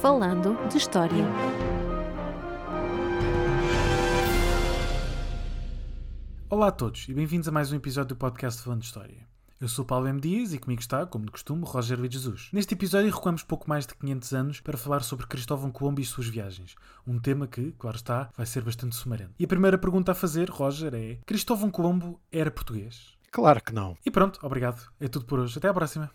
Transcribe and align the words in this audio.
Falando 0.00 0.56
de 0.68 0.78
História. 0.78 1.24
Olá 6.48 6.68
a 6.68 6.70
todos 6.70 7.08
e 7.08 7.14
bem-vindos 7.14 7.48
a 7.48 7.50
mais 7.50 7.72
um 7.72 7.76
episódio 7.76 8.10
do 8.10 8.16
podcast 8.16 8.62
Falando 8.62 8.82
de 8.82 8.86
História. 8.86 9.26
Eu 9.60 9.66
sou 9.66 9.84
Paulo 9.84 10.06
M. 10.06 10.20
Dias 10.20 10.52
e 10.52 10.58
comigo 10.60 10.80
está, 10.80 11.04
como 11.04 11.24
de 11.24 11.32
costume, 11.32 11.64
Roger 11.66 11.98
Luís 11.98 12.12
Jesus. 12.12 12.48
Neste 12.52 12.74
episódio 12.74 13.12
recuamos 13.12 13.42
pouco 13.42 13.68
mais 13.68 13.88
de 13.88 13.94
500 13.96 14.32
anos 14.34 14.60
para 14.60 14.78
falar 14.78 15.02
sobre 15.02 15.26
Cristóvão 15.26 15.72
Colombo 15.72 16.00
e 16.00 16.04
suas 16.04 16.28
viagens. 16.28 16.76
Um 17.04 17.18
tema 17.18 17.48
que, 17.48 17.72
claro 17.72 17.96
está, 17.96 18.30
vai 18.36 18.46
ser 18.46 18.62
bastante 18.62 18.94
sumarento. 18.94 19.34
E 19.36 19.44
a 19.44 19.48
primeira 19.48 19.76
pergunta 19.76 20.12
a 20.12 20.14
fazer, 20.14 20.48
Roger, 20.48 20.94
é: 20.94 21.18
Cristóvão 21.26 21.72
Colombo 21.72 22.20
era 22.30 22.52
português? 22.52 23.18
Claro 23.32 23.60
que 23.60 23.74
não. 23.74 23.96
E 24.06 24.12
pronto, 24.12 24.38
obrigado. 24.44 24.80
É 25.00 25.08
tudo 25.08 25.24
por 25.24 25.40
hoje. 25.40 25.58
Até 25.58 25.66
à 25.66 25.74
próxima. 25.74 26.08